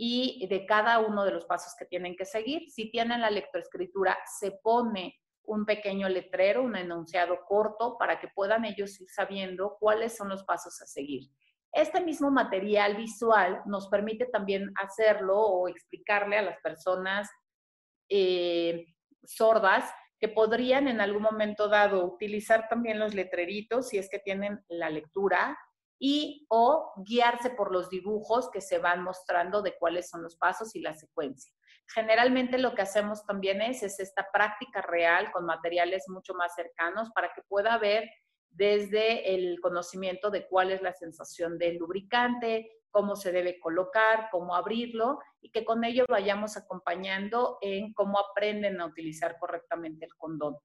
y 0.00 0.46
de 0.46 0.64
cada 0.64 1.00
uno 1.00 1.24
de 1.24 1.32
los 1.32 1.44
pasos 1.44 1.74
que 1.76 1.84
tienen 1.84 2.14
que 2.16 2.24
seguir. 2.24 2.70
Si 2.70 2.88
tienen 2.88 3.20
la 3.20 3.30
lectoescritura, 3.30 4.16
se 4.38 4.52
pone 4.62 5.16
un 5.42 5.66
pequeño 5.66 6.08
letrero, 6.08 6.62
un 6.62 6.76
enunciado 6.76 7.40
corto, 7.48 7.98
para 7.98 8.20
que 8.20 8.28
puedan 8.28 8.64
ellos 8.64 9.00
ir 9.00 9.08
sabiendo 9.10 9.76
cuáles 9.80 10.16
son 10.16 10.28
los 10.28 10.44
pasos 10.44 10.80
a 10.80 10.86
seguir. 10.86 11.28
Este 11.72 12.00
mismo 12.00 12.30
material 12.30 12.96
visual 12.96 13.60
nos 13.66 13.88
permite 13.88 14.26
también 14.26 14.72
hacerlo 14.76 15.36
o 15.36 15.66
explicarle 15.66 16.38
a 16.38 16.42
las 16.42 16.60
personas 16.60 17.28
eh, 18.08 18.86
sordas 19.24 19.90
que 20.20 20.28
podrían 20.28 20.86
en 20.86 21.00
algún 21.00 21.22
momento 21.22 21.68
dado 21.68 22.04
utilizar 22.04 22.68
también 22.68 23.00
los 23.00 23.14
letreritos 23.14 23.88
si 23.88 23.98
es 23.98 24.08
que 24.08 24.18
tienen 24.20 24.64
la 24.68 24.90
lectura 24.90 25.58
y 25.98 26.46
o 26.48 26.92
guiarse 27.04 27.50
por 27.50 27.72
los 27.72 27.90
dibujos 27.90 28.50
que 28.50 28.60
se 28.60 28.78
van 28.78 29.02
mostrando 29.02 29.62
de 29.62 29.76
cuáles 29.76 30.08
son 30.08 30.22
los 30.22 30.36
pasos 30.36 30.74
y 30.76 30.80
la 30.80 30.94
secuencia. 30.94 31.52
Generalmente 31.92 32.58
lo 32.58 32.74
que 32.74 32.82
hacemos 32.82 33.24
también 33.24 33.62
es, 33.62 33.82
es 33.82 33.98
esta 33.98 34.28
práctica 34.32 34.82
real 34.82 35.32
con 35.32 35.46
materiales 35.46 36.04
mucho 36.08 36.34
más 36.34 36.54
cercanos 36.54 37.10
para 37.14 37.32
que 37.34 37.42
pueda 37.48 37.78
ver 37.78 38.08
desde 38.50 39.34
el 39.34 39.60
conocimiento 39.60 40.30
de 40.30 40.46
cuál 40.46 40.70
es 40.70 40.82
la 40.82 40.92
sensación 40.92 41.58
del 41.58 41.76
lubricante, 41.76 42.70
cómo 42.90 43.16
se 43.16 43.32
debe 43.32 43.60
colocar, 43.60 44.28
cómo 44.30 44.54
abrirlo 44.54 45.18
y 45.40 45.50
que 45.50 45.64
con 45.64 45.84
ello 45.84 46.04
vayamos 46.08 46.56
acompañando 46.56 47.58
en 47.60 47.92
cómo 47.92 48.18
aprenden 48.18 48.80
a 48.80 48.86
utilizar 48.86 49.38
correctamente 49.38 50.06
el 50.06 50.14
condón. 50.16 50.56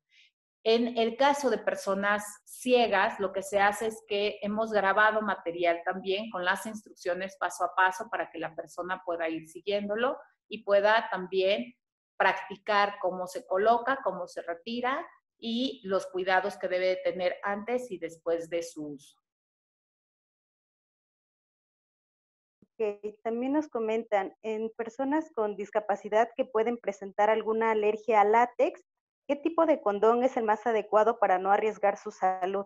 En 0.65 0.97
el 0.97 1.17
caso 1.17 1.49
de 1.49 1.57
personas 1.57 2.23
ciegas, 2.45 3.19
lo 3.19 3.33
que 3.33 3.43
se 3.43 3.59
hace 3.59 3.87
es 3.87 4.01
que 4.07 4.39
hemos 4.41 4.71
grabado 4.71 5.21
material 5.21 5.81
también 5.83 6.31
con 6.31 6.45
las 6.45 6.65
instrucciones 6.65 7.35
paso 7.37 7.65
a 7.65 7.75
paso 7.75 8.07
para 8.09 8.31
que 8.31 8.39
la 8.39 8.55
persona 8.55 9.01
pueda 9.05 9.27
ir 9.27 9.49
siguiéndolo 9.49 10.17
y 10.47 10.63
pueda 10.63 11.09
también 11.11 11.75
practicar 12.15 12.95
cómo 13.01 13.27
se 13.27 13.45
coloca, 13.45 13.99
cómo 14.05 14.25
se 14.27 14.41
retira 14.41 15.05
y 15.37 15.81
los 15.83 16.05
cuidados 16.05 16.57
que 16.57 16.69
debe 16.69 16.95
tener 17.03 17.35
antes 17.43 17.91
y 17.91 17.97
después 17.97 18.49
de 18.49 18.63
su 18.63 18.87
uso. 18.87 19.17
también 23.23 23.53
nos 23.53 23.69
comentan, 23.69 24.35
en 24.41 24.69
personas 24.71 25.31
con 25.31 25.55
discapacidad 25.55 26.29
que 26.35 26.43
pueden 26.43 26.77
presentar 26.77 27.29
alguna 27.29 27.71
alergia 27.71 28.19
al 28.19 28.33
látex, 28.33 28.83
¿qué 29.27 29.35
tipo 29.35 29.65
de 29.65 29.81
condón 29.81 30.23
es 30.23 30.37
el 30.37 30.43
más 30.43 30.65
adecuado 30.65 31.19
para 31.19 31.39
no 31.39 31.51
arriesgar 31.51 31.97
su 31.97 32.11
salud? 32.11 32.65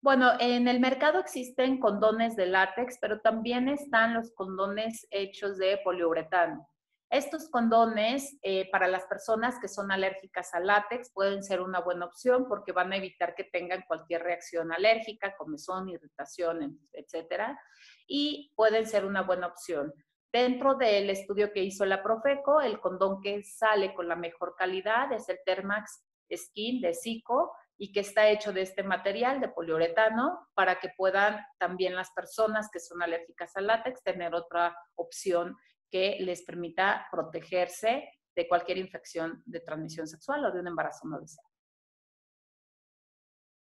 Bueno, 0.00 0.32
en 0.38 0.68
el 0.68 0.80
mercado 0.80 1.18
existen 1.18 1.80
condones 1.80 2.36
de 2.36 2.46
látex, 2.46 2.98
pero 3.00 3.20
también 3.20 3.68
están 3.68 4.12
los 4.12 4.34
condones 4.34 5.06
hechos 5.10 5.56
de 5.56 5.78
poliuretano. 5.82 6.68
Estos 7.08 7.48
condones 7.48 8.36
eh, 8.42 8.68
para 8.70 8.88
las 8.88 9.06
personas 9.06 9.58
que 9.60 9.68
son 9.68 9.92
alérgicas 9.92 10.52
al 10.52 10.66
látex 10.66 11.12
pueden 11.12 11.42
ser 11.42 11.60
una 11.60 11.80
buena 11.80 12.06
opción 12.06 12.46
porque 12.48 12.72
van 12.72 12.92
a 12.92 12.96
evitar 12.96 13.34
que 13.34 13.44
tengan 13.44 13.84
cualquier 13.86 14.22
reacción 14.22 14.72
alérgica, 14.72 15.36
comezón, 15.36 15.88
irritación, 15.88 16.78
etcétera, 16.92 17.58
y 18.06 18.52
pueden 18.56 18.86
ser 18.86 19.04
una 19.04 19.22
buena 19.22 19.46
opción. 19.46 19.94
Dentro 20.34 20.74
del 20.74 21.10
estudio 21.10 21.52
que 21.52 21.62
hizo 21.62 21.86
la 21.86 22.02
Profeco, 22.02 22.60
el 22.60 22.80
condón 22.80 23.20
que 23.20 23.44
sale 23.44 23.94
con 23.94 24.08
la 24.08 24.16
mejor 24.16 24.56
calidad 24.58 25.12
es 25.12 25.28
el 25.28 25.38
Termax 25.46 26.04
Skin 26.28 26.80
de 26.80 26.92
Zico 26.92 27.52
y 27.78 27.92
que 27.92 28.00
está 28.00 28.28
hecho 28.28 28.52
de 28.52 28.62
este 28.62 28.82
material 28.82 29.40
de 29.40 29.46
poliuretano 29.46 30.48
para 30.54 30.80
que 30.80 30.88
puedan 30.96 31.38
también 31.56 31.94
las 31.94 32.10
personas 32.10 32.68
que 32.72 32.80
son 32.80 33.00
alérgicas 33.00 33.56
al 33.56 33.68
látex 33.68 34.02
tener 34.02 34.34
otra 34.34 34.76
opción 34.96 35.56
que 35.88 36.16
les 36.18 36.42
permita 36.42 37.06
protegerse 37.12 38.10
de 38.34 38.48
cualquier 38.48 38.78
infección 38.78 39.40
de 39.46 39.60
transmisión 39.60 40.08
sexual 40.08 40.46
o 40.46 40.50
de 40.50 40.58
un 40.58 40.66
embarazo 40.66 41.06
no 41.06 41.20
deseado. 41.20 41.53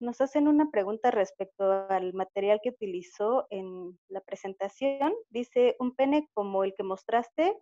Nos 0.03 0.21
hacen 0.21 0.49
una 0.49 0.69
pregunta 0.69 1.13
respecto 1.13 1.87
al 1.89 2.13
material 2.13 2.59
que 2.61 2.71
utilizó 2.71 3.47
en 3.51 3.97
la 4.09 4.21
presentación. 4.21 5.15
Dice, 5.31 5.77
un 5.79 5.95
pene 5.95 6.29
como 6.35 6.65
el 6.65 6.75
que 6.75 6.83
mostraste 6.83 7.57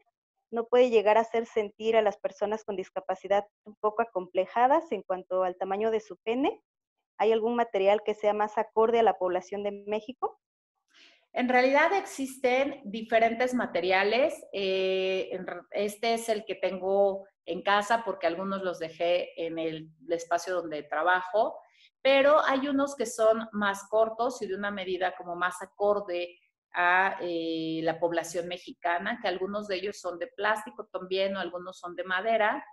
no 0.50 0.64
puede 0.66 0.88
llegar 0.88 1.18
a 1.18 1.20
hacer 1.20 1.44
sentir 1.44 1.98
a 1.98 2.02
las 2.02 2.16
personas 2.16 2.64
con 2.64 2.76
discapacidad 2.76 3.44
un 3.66 3.76
poco 3.76 4.00
acomplejadas 4.00 4.90
en 4.90 5.02
cuanto 5.02 5.42
al 5.42 5.58
tamaño 5.58 5.90
de 5.90 6.00
su 6.00 6.16
pene. 6.16 6.62
¿Hay 7.18 7.30
algún 7.30 7.56
material 7.56 8.00
que 8.02 8.14
sea 8.14 8.32
más 8.32 8.56
acorde 8.56 9.00
a 9.00 9.02
la 9.02 9.18
población 9.18 9.62
de 9.62 9.72
México? 9.72 10.40
En 11.32 11.48
realidad 11.48 11.92
existen 11.92 12.80
diferentes 12.84 13.54
materiales. 13.54 14.34
Eh, 14.52 15.30
este 15.70 16.14
es 16.14 16.28
el 16.28 16.44
que 16.44 16.56
tengo 16.56 17.26
en 17.46 17.62
casa 17.62 18.02
porque 18.04 18.26
algunos 18.26 18.62
los 18.62 18.78
dejé 18.78 19.32
en 19.46 19.58
el 19.58 19.90
espacio 20.08 20.54
donde 20.54 20.82
trabajo. 20.84 21.58
pero 22.02 22.40
hay 22.46 22.66
unos 22.66 22.96
que 22.96 23.04
son 23.04 23.46
más 23.52 23.86
cortos 23.90 24.40
y 24.40 24.46
de 24.46 24.54
una 24.54 24.70
medida 24.70 25.14
como 25.16 25.36
más 25.36 25.60
acorde 25.60 26.34
a 26.72 27.18
eh, 27.20 27.80
la 27.82 28.00
población 28.00 28.48
mexicana, 28.48 29.18
que 29.20 29.28
algunos 29.28 29.68
de 29.68 29.76
ellos 29.76 30.00
son 30.00 30.18
de 30.18 30.28
plástico 30.28 30.86
también 30.86 31.36
o 31.36 31.40
algunos 31.40 31.78
son 31.78 31.94
de 31.96 32.04
madera. 32.04 32.64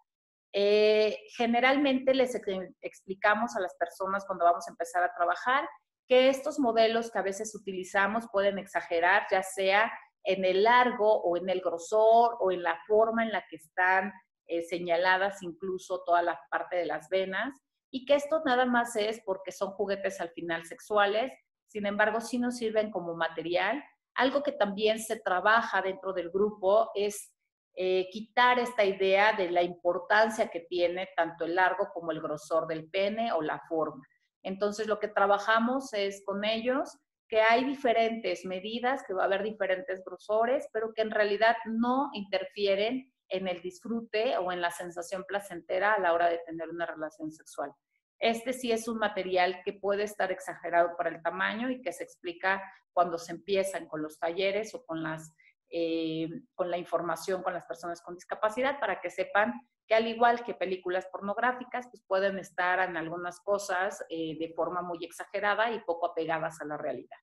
Eh, 0.53 1.18
generalmente 1.36 2.14
les 2.14 2.39
explicamos 2.82 3.55
a 3.58 3.60
las 3.60 3.76
personas 3.76 4.26
cuando 4.26 4.45
vamos 4.45 4.66
a 4.68 4.72
empezar 4.72 5.03
a 5.03 5.14
trabajar 5.14 5.68
que 6.08 6.30
estos 6.30 6.60
modelos 6.60 7.12
que 7.12 7.20
a 7.20 7.24
veces 7.24 7.53
utilizamos 7.55 8.26
pueden 8.32 8.58
exagerar, 8.58 9.28
ya 9.30 9.43
sea 9.43 9.91
en 10.24 10.45
el 10.45 10.64
largo 10.64 11.22
o 11.22 11.38
en 11.38 11.49
el 11.49 11.62
grosor 11.62 12.38
o 12.39 12.51
en 12.51 12.64
la 12.64 12.80
forma 12.88 13.24
en 13.24 13.32
la 13.32 13.45
que 13.49 13.58
están 13.58 14.14
eh, 14.47 14.62
señaladas 14.64 15.41
incluso 15.43 16.03
toda 16.05 16.22
la 16.22 16.39
parte 16.49 16.78
de 16.78 16.86
las 16.86 17.10
venas 17.10 17.53
y 17.91 18.05
que 18.05 18.16
esto 18.16 18.41
nada 18.45 18.66
más 18.66 18.95
es 18.95 19.22
porque 19.26 19.51
son 19.51 19.72
juguetes 19.72 20.20
al 20.20 20.30
final 20.32 20.66
sexuales, 20.66 21.32
sin 21.68 21.86
embargo 21.86 22.22
sí 22.22 22.38
nos 22.39 22.58
sirven 22.58 22.91
como 22.91 23.16
material. 23.16 23.84
Algo 24.16 24.43
que 24.43 24.51
también 24.51 24.99
se 24.99 25.20
trabaja 25.20 25.82
dentro 25.82 26.12
del 26.14 26.30
grupo 26.30 26.91
es 26.95 27.34
eh, 27.76 28.10
quitar 28.12 28.60
esta 28.60 28.84
idea 28.84 29.34
de 29.34 29.51
la 29.51 29.62
importancia 29.62 30.49
que 30.49 30.62
tiene 30.62 31.10
tanto 31.16 31.45
el 31.45 31.55
largo 31.55 31.89
como 31.93 32.12
el 32.12 32.22
grosor 32.22 32.68
del 32.68 32.89
pene 32.89 33.32
o 33.32 33.41
la 33.41 33.62
forma. 33.70 34.03
Entonces 34.48 34.88
lo 34.88 34.98
que 34.98 35.10
trabajamos 35.10 35.93
es 35.93 36.24
con 36.26 36.45
ellos 36.45 36.98
que 37.28 37.41
hay 37.41 37.66
diferentes 37.66 38.45
medidas, 38.45 39.04
que 39.06 39.14
va 39.14 39.24
a 39.24 39.26
haber 39.26 39.43
diferentes 39.43 40.02
grosores, 40.06 40.70
pero 40.72 40.93
que 40.93 41.02
en 41.02 41.12
realidad 41.12 41.58
no 41.66 42.10
interfieren 42.14 43.12
en 43.28 43.50
el 43.50 43.62
disfrute 43.62 44.38
o 44.38 44.54
en 44.54 44.62
la 44.62 44.72
sensación 44.72 45.26
placentera 45.28 45.95
a 45.95 46.00
la 46.00 46.14
hora 46.14 46.30
de 46.30 46.39
tener 46.45 46.70
una 46.70 46.86
relación 46.86 47.30
sexual. 47.30 47.74
Este 48.20 48.54
sí 48.54 48.72
es 48.72 48.88
un 48.88 49.00
material 49.00 49.60
que 49.66 49.74
puede 49.74 50.04
estar 50.04 50.32
exagerado 50.32 50.95
para 50.95 51.10
el 51.10 51.22
tamaño 51.22 51.70
y 51.70 51.82
que 51.82 51.91
se 51.91 52.06
explica 52.06 52.64
cuando 52.93 53.18
se 53.18 53.34
empiezan 53.34 53.86
con 53.89 54.02
los 54.02 54.18
talleres 54.18 54.74
o 54.74 54.86
con, 54.86 55.04
las, 55.04 55.36
eh, 55.70 56.30
con 56.55 56.72
la 56.72 56.78
información 56.78 57.43
con 57.43 57.53
las 57.53 57.65
personas 57.65 58.01
con 58.01 58.15
discapacidad 58.15 58.80
para 58.80 59.01
que 59.01 59.09
sepan 59.09 59.53
que 59.88 59.95
al 59.95 60.07
igual 60.07 60.43
que 60.43 60.53
películas 60.53 61.07
pornográficas, 61.11 61.88
pues 61.89 62.03
pueden 62.05 62.39
estar 62.39 62.80
en 62.88 62.97
algunas 62.97 63.39
cosas 63.39 64.03
eh, 64.09 64.38
de 64.38 64.53
forma 64.53 64.82
muy 64.82 65.03
exagerada 65.03 65.72
y 65.72 65.80
poco 65.80 66.07
apegadas 66.07 66.61
a 66.61 66.65
la 66.65 66.78
realidad. 66.78 67.18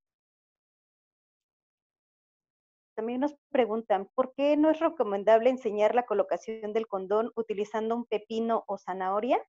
También 2.97 3.20
nos 3.20 3.34
preguntan, 3.51 4.09
¿por 4.14 4.32
qué 4.34 4.57
no 4.57 4.70
es 4.70 4.78
recomendable 4.78 5.51
enseñar 5.51 5.95
la 5.95 6.07
colocación 6.07 6.72
del 6.72 6.86
condón 6.86 7.32
utilizando 7.34 7.97
un 7.97 8.07
pepino 8.07 8.64
o 8.66 8.78
zanahoria? 8.78 9.45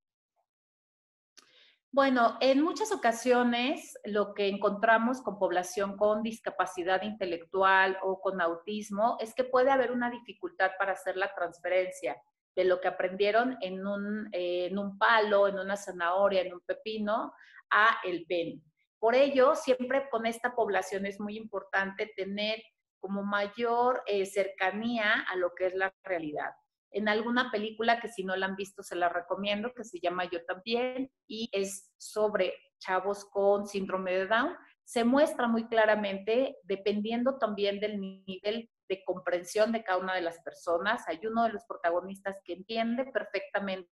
Bueno, 1.96 2.36
en 2.42 2.62
muchas 2.62 2.92
ocasiones 2.92 3.98
lo 4.04 4.34
que 4.34 4.50
encontramos 4.50 5.22
con 5.22 5.40
población 5.40 5.96
con 5.96 6.24
discapacidad 6.24 7.04
intelectual 7.04 7.98
o 8.04 8.20
con 8.20 8.42
autismo 8.42 9.16
es 9.22 9.34
que 9.34 9.46
puede 9.46 9.72
haber 9.72 9.94
una 9.94 10.12
dificultad 10.12 10.72
para 10.78 10.92
hacer 10.92 11.16
la 11.16 11.34
transferencia 11.34 12.22
de 12.54 12.66
lo 12.66 12.82
que 12.82 12.90
aprendieron 12.90 13.56
en 13.62 13.88
un, 13.88 14.28
eh, 14.34 14.76
un 14.78 14.98
palo, 14.98 15.48
en 15.48 15.58
una 15.58 15.78
zanahoria, 15.78 16.42
en 16.42 16.56
un 16.56 16.60
pepino, 16.60 17.32
a 17.70 18.00
el 18.04 18.26
pene. 18.26 18.62
Por 19.00 19.16
ello, 19.16 19.56
siempre 19.56 20.10
con 20.10 20.26
esta 20.26 20.54
población 20.54 21.06
es 21.06 21.22
muy 21.22 21.38
importante 21.38 22.12
tener 22.14 22.62
como 23.00 23.24
mayor 23.24 24.04
eh, 24.06 24.26
cercanía 24.26 25.22
a 25.30 25.38
lo 25.38 25.56
que 25.56 25.68
es 25.68 25.76
la 25.76 25.96
realidad 26.04 26.56
en 26.96 27.10
alguna 27.10 27.52
película 27.52 28.00
que 28.00 28.08
si 28.08 28.24
no 28.24 28.38
la 28.38 28.46
han 28.46 28.56
visto 28.56 28.82
se 28.82 28.96
la 28.96 29.10
recomiendo, 29.10 29.74
que 29.74 29.84
se 29.84 30.00
llama 30.00 30.30
Yo 30.32 30.44
también, 30.46 31.12
y 31.28 31.50
es 31.52 31.94
sobre 31.98 32.54
chavos 32.80 33.26
con 33.26 33.68
síndrome 33.68 34.14
de 34.14 34.28
Down. 34.28 34.56
Se 34.86 35.04
muestra 35.04 35.48
muy 35.48 35.68
claramente, 35.68 36.58
dependiendo 36.64 37.38
también 37.38 37.82
del 37.82 38.00
nivel 38.00 38.70
de 38.88 39.04
comprensión 39.04 39.74
de 39.74 39.84
cada 39.84 40.00
una 40.00 40.16
de 40.16 40.22
las 40.22 40.40
personas, 40.40 41.04
hay 41.10 41.20
uno 41.26 41.44
de 41.44 41.52
los 41.52 41.66
protagonistas 41.66 42.38
que 42.46 42.54
entiende 42.54 43.04
perfectamente 43.12 43.90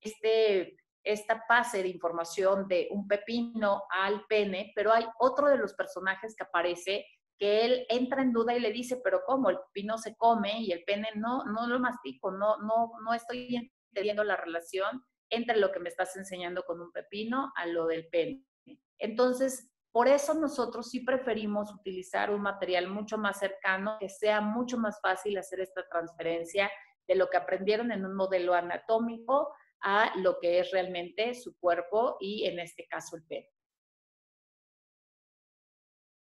este, 0.00 0.76
esta 1.04 1.44
pase 1.46 1.82
de 1.82 1.90
información 1.90 2.66
de 2.66 2.88
un 2.90 3.06
pepino 3.06 3.84
al 3.88 4.24
pene, 4.26 4.72
pero 4.74 4.92
hay 4.92 5.06
otro 5.20 5.48
de 5.48 5.58
los 5.58 5.74
personajes 5.74 6.34
que 6.34 6.42
aparece 6.44 7.06
que 7.40 7.64
él 7.64 7.86
entra 7.88 8.20
en 8.20 8.34
duda 8.34 8.54
y 8.54 8.60
le 8.60 8.70
dice, 8.70 9.00
pero 9.02 9.22
¿cómo? 9.24 9.48
El 9.48 9.58
pepino 9.58 9.96
se 9.96 10.14
come 10.14 10.60
y 10.60 10.72
el 10.72 10.84
pene 10.84 11.08
no, 11.16 11.42
no 11.46 11.66
lo 11.66 11.80
mastico, 11.80 12.30
no, 12.30 12.58
no, 12.58 12.92
no 13.02 13.14
estoy 13.14 13.72
entendiendo 13.88 14.22
la 14.24 14.36
relación 14.36 15.02
entre 15.30 15.56
lo 15.56 15.72
que 15.72 15.80
me 15.80 15.88
estás 15.88 16.14
enseñando 16.16 16.64
con 16.64 16.82
un 16.82 16.92
pepino 16.92 17.50
a 17.56 17.64
lo 17.66 17.86
del 17.86 18.08
pene. 18.08 18.44
Entonces, 18.98 19.70
por 19.90 20.06
eso 20.06 20.34
nosotros 20.34 20.90
sí 20.90 21.00
preferimos 21.00 21.72
utilizar 21.72 22.30
un 22.30 22.42
material 22.42 22.88
mucho 22.88 23.16
más 23.16 23.38
cercano, 23.38 23.96
que 23.98 24.10
sea 24.10 24.42
mucho 24.42 24.76
más 24.76 25.00
fácil 25.00 25.38
hacer 25.38 25.60
esta 25.60 25.88
transferencia 25.88 26.70
de 27.08 27.14
lo 27.14 27.30
que 27.30 27.38
aprendieron 27.38 27.90
en 27.90 28.04
un 28.04 28.14
modelo 28.14 28.52
anatómico 28.52 29.50
a 29.80 30.12
lo 30.18 30.38
que 30.40 30.58
es 30.58 30.70
realmente 30.72 31.34
su 31.34 31.58
cuerpo 31.58 32.18
y 32.20 32.44
en 32.44 32.58
este 32.58 32.86
caso 32.86 33.16
el 33.16 33.24
pene. 33.24 33.48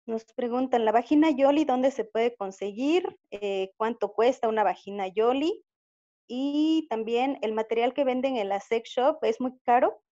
Nos 0.07 0.23
preguntan, 0.23 0.85
¿la 0.85 0.91
vagina 0.91 1.31
Yoli 1.31 1.65
dónde 1.65 1.89
se 1.89 2.05
puede 2.05 2.35
conseguir? 2.35 3.17
Eh, 3.31 3.73
¿Cuánto 3.75 4.13
cuesta 4.13 4.47
una 4.47 4.63
vagina 4.63 5.07
Yoli? 5.07 5.65
Y 6.27 6.87
también, 6.89 7.39
¿el 7.41 7.53
material 7.53 7.93
que 7.93 8.03
venden 8.03 8.37
en 8.37 8.49
la 8.49 8.59
sex 8.59 8.91
shop 8.91 9.17
es 9.23 9.41
muy 9.41 9.57
caro? 9.63 10.03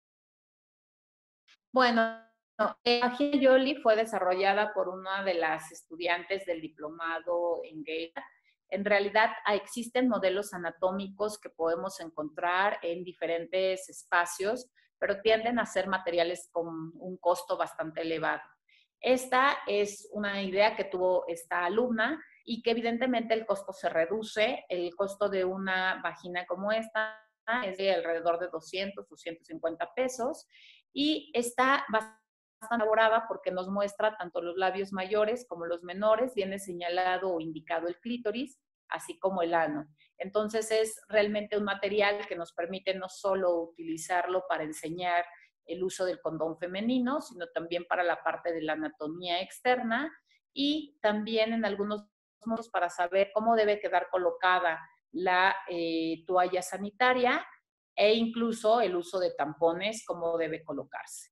Bueno, 1.71 2.01
la 2.57 2.77
vagina 3.01 3.37
Yoli 3.39 3.75
fue 3.75 3.95
desarrollada 3.95 4.73
por 4.73 4.89
una 4.89 5.23
de 5.23 5.35
las 5.35 5.71
estudiantes 5.71 6.43
del 6.47 6.59
diplomado 6.59 7.61
en 7.63 7.83
gay. 7.83 8.11
En 8.69 8.85
realidad 8.85 9.29
ah, 9.45 9.53
existen 9.53 10.09
modelos 10.09 10.55
anatómicos 10.55 11.39
que 11.39 11.49
podemos 11.49 11.99
encontrar 11.99 12.79
en 12.81 13.03
diferentes 13.03 13.87
espacios, 13.89 14.71
pero 14.97 15.21
tienden 15.21 15.59
a 15.59 15.67
ser 15.67 15.87
materiales 15.87 16.49
con 16.51 16.93
un 16.95 17.17
costo 17.17 17.57
bastante 17.57 18.01
elevado. 18.01 18.41
Esta 19.03 19.57
es 19.67 20.09
una 20.13 20.41
idea 20.41 20.77
que 20.77 20.85
tuvo 20.85 21.25
esta 21.27 21.65
alumna 21.65 22.23
y 22.45 22.61
que 22.61 22.71
evidentemente 22.71 23.33
el 23.33 23.45
costo 23.45 23.73
se 23.73 23.89
reduce. 23.89 24.63
El 24.69 24.95
costo 24.95 25.27
de 25.27 25.43
una 25.43 26.01
vagina 26.01 26.45
como 26.45 26.71
esta 26.71 27.19
es 27.65 27.77
de 27.77 27.93
alrededor 27.93 28.39
de 28.39 28.47
200, 28.47 29.07
250 29.09 29.93
pesos 29.93 30.47
y 30.93 31.29
está 31.33 31.85
bastante 31.91 32.17
elaborada 32.71 33.25
porque 33.27 33.51
nos 33.51 33.67
muestra 33.67 34.15
tanto 34.15 34.41
los 34.41 34.55
labios 34.55 34.93
mayores 34.93 35.45
como 35.49 35.65
los 35.65 35.83
menores, 35.83 36.33
viene 36.33 36.57
señalado 36.57 37.33
o 37.33 37.41
indicado 37.41 37.89
el 37.89 37.99
clítoris, 37.99 38.57
así 38.87 39.19
como 39.19 39.41
el 39.41 39.53
ano. 39.53 39.85
Entonces 40.17 40.71
es 40.71 41.01
realmente 41.09 41.57
un 41.57 41.65
material 41.65 42.25
que 42.25 42.37
nos 42.37 42.53
permite 42.53 42.93
no 42.93 43.09
solo 43.09 43.63
utilizarlo 43.63 44.45
para 44.47 44.63
enseñar 44.63 45.25
el 45.65 45.83
uso 45.83 46.05
del 46.05 46.21
condón 46.21 46.57
femenino, 46.57 47.21
sino 47.21 47.47
también 47.47 47.85
para 47.87 48.03
la 48.03 48.21
parte 48.23 48.53
de 48.53 48.61
la 48.61 48.73
anatomía 48.73 49.41
externa 49.41 50.11
y 50.53 50.97
también 51.01 51.53
en 51.53 51.65
algunos 51.65 52.05
modos 52.45 52.69
para 52.69 52.89
saber 52.89 53.31
cómo 53.33 53.55
debe 53.55 53.79
quedar 53.79 54.07
colocada 54.11 54.79
la 55.11 55.55
eh, 55.69 56.23
toalla 56.25 56.61
sanitaria 56.61 57.45
e 57.95 58.13
incluso 58.15 58.81
el 58.81 58.95
uso 58.95 59.19
de 59.19 59.31
tampones, 59.31 60.03
cómo 60.05 60.37
debe 60.37 60.63
colocarse. 60.63 61.29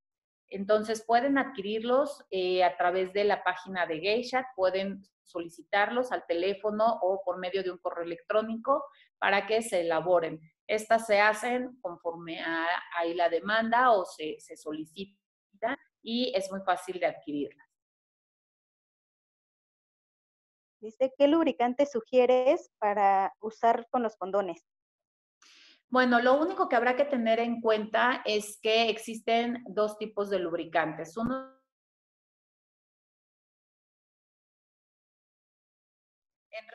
Entonces 0.48 1.04
pueden 1.06 1.38
adquirirlos 1.38 2.24
eh, 2.30 2.64
a 2.64 2.76
través 2.78 3.14
de 3.14 3.24
la 3.24 3.44
página 3.44 3.86
de 3.86 4.00
Geisha, 4.00 4.46
pueden 4.56 5.02
solicitarlos 5.24 6.12
al 6.12 6.26
teléfono 6.28 7.00
o 7.02 7.22
por 7.24 7.40
medio 7.40 7.64
de 7.64 7.72
un 7.72 7.78
correo 7.78 8.04
electrónico 8.04 8.84
para 9.18 9.48
que 9.48 9.62
se 9.62 9.82
elaboren. 9.82 10.40
Estas 10.72 11.06
se 11.06 11.20
hacen 11.20 11.78
conforme 11.82 12.40
a, 12.40 12.66
la 13.14 13.28
demanda 13.28 13.92
o 13.92 14.06
se, 14.06 14.40
se 14.40 14.56
solicita 14.56 15.18
y 16.02 16.32
es 16.34 16.50
muy 16.50 16.62
fácil 16.62 16.98
de 16.98 17.08
adquirirlas. 17.08 17.68
Dice, 20.80 21.14
¿qué 21.18 21.28
lubricante 21.28 21.86
sugieres 21.86 22.72
para 22.80 23.34
usar 23.42 23.86
con 23.92 24.02
los 24.02 24.16
condones? 24.16 24.66
Bueno, 25.90 26.22
lo 26.22 26.40
único 26.40 26.70
que 26.70 26.78
habrá 26.78 26.96
que 26.96 27.04
tener 27.04 27.40
en 27.40 27.60
cuenta 27.60 28.22
es 28.24 28.58
que 28.62 28.90
existen 28.90 29.66
dos 29.68 29.98
tipos 29.98 30.30
de 30.30 30.40
lubricantes. 30.40 31.18
Uno 31.18 31.61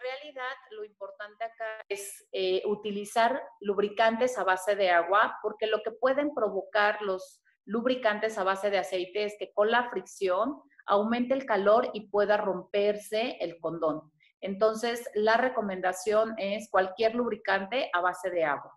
realidad, 0.07 0.55
lo 0.71 0.85
importante 0.85 1.45
acá 1.45 1.85
es 1.89 2.27
eh, 2.33 2.63
utilizar 2.67 3.43
lubricantes 3.61 4.39
a 4.39 4.45
base 4.45 4.77
de 4.77 4.91
agua, 4.91 5.39
porque 5.43 5.67
lo 5.67 5.83
que 5.83 5.91
pueden 5.91 6.35
provocar 6.35 7.03
los 7.03 7.43
lubricantes 7.65 8.39
a 8.39 8.45
base 8.45 8.71
de 8.71 8.79
aceite 8.79 9.25
es 9.25 9.37
que 9.39 9.53
con 9.53 9.71
la 9.71 9.91
fricción 9.91 10.63
aumente 10.87 11.35
el 11.35 11.47
calor 11.47 11.91
y 11.93 12.09
pueda 12.09 12.37
romperse 12.37 13.37
el 13.41 13.59
condón. 13.61 14.13
Entonces, 14.41 15.09
la 15.15 15.37
recomendación 15.37 16.35
es 16.39 16.71
cualquier 16.71 17.15
lubricante 17.15 17.91
a 17.93 18.01
base 18.01 18.31
de 18.31 18.45
agua. 18.45 18.73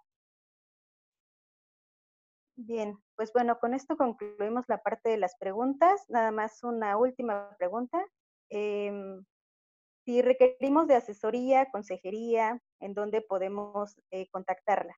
Bien, 2.56 2.98
pues 3.16 3.32
bueno, 3.32 3.58
con 3.60 3.74
esto 3.74 3.96
concluimos 3.96 4.66
la 4.68 4.82
parte 4.82 5.10
de 5.10 5.18
las 5.18 5.38
preguntas. 5.38 6.04
Nada 6.10 6.32
más 6.32 6.64
una 6.64 6.98
última 6.98 7.56
pregunta. 7.58 8.04
Em, 8.50 9.24
si 10.10 10.22
requerimos 10.24 10.88
de 10.88 10.96
asesoría, 10.96 11.70
consejería, 11.70 12.60
¿en 12.80 12.96
dónde 12.96 13.22
podemos 13.22 13.96
eh, 14.10 14.28
contactarla? 14.32 14.98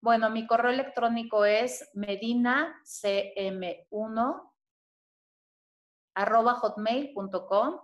Bueno, 0.00 0.30
mi 0.30 0.46
correo 0.46 0.70
electrónico 0.70 1.44
es 1.44 1.90
medinacm1 1.92 4.52
arroba 6.14 6.54
hotmail.com 6.54 7.80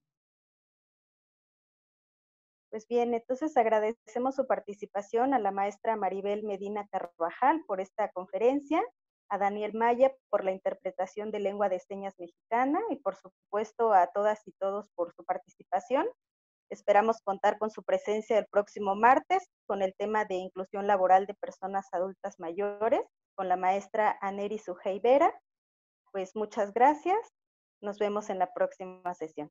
Pues 2.70 2.86
bien, 2.90 3.14
entonces 3.14 3.56
agradecemos 3.56 4.36
su 4.36 4.46
participación 4.48 5.34
a 5.34 5.40
la 5.40 5.52
maestra 5.52 5.96
Maribel 5.96 6.44
Medina 6.44 6.86
Carvajal 6.92 7.64
por 7.66 7.80
esta 7.80 8.12
conferencia, 8.12 8.84
a 9.30 9.38
Daniel 9.38 9.74
Maya 9.74 10.14
por 10.30 10.44
la 10.44 10.52
interpretación 10.52 11.32
de 11.32 11.40
lengua 11.40 11.70
de 11.70 11.80
señas 11.80 12.20
mexicana 12.20 12.82
y 12.90 12.98
por 12.98 13.16
supuesto 13.16 13.94
a 13.94 14.08
todas 14.08 14.46
y 14.46 14.52
todos 14.52 14.90
por 14.90 15.14
su 15.14 15.24
participación. 15.24 16.06
Esperamos 16.70 17.22
contar 17.24 17.58
con 17.58 17.72
su 17.72 17.84
presencia 17.84 18.38
el 18.38 18.46
próximo 18.46 18.96
martes 18.96 19.48
con 19.68 19.82
el 19.82 19.94
tema 19.96 20.26
de 20.26 20.36
inclusión 20.36 20.88
laboral 20.88 21.26
de 21.26 21.34
personas 21.36 21.88
adultas 21.92 22.40
mayores 22.40 23.02
con 23.36 23.48
la 23.48 23.58
maestra 23.58 24.18
Aneri 24.22 24.60
Sujei 24.60 25.00
Vera. 25.00 25.34
Pues 26.12 26.36
muchas 26.36 26.74
gracias. 26.74 27.18
Nos 27.82 27.98
vemos 27.98 28.30
en 28.30 28.40
la 28.40 28.54
próxima 28.54 29.14
sesión. 29.14 29.50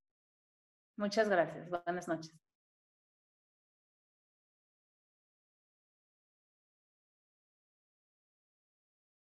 Muchas 0.97 1.29
gracias. 1.29 1.69
Buenas 1.71 2.09
noches. 2.09 2.48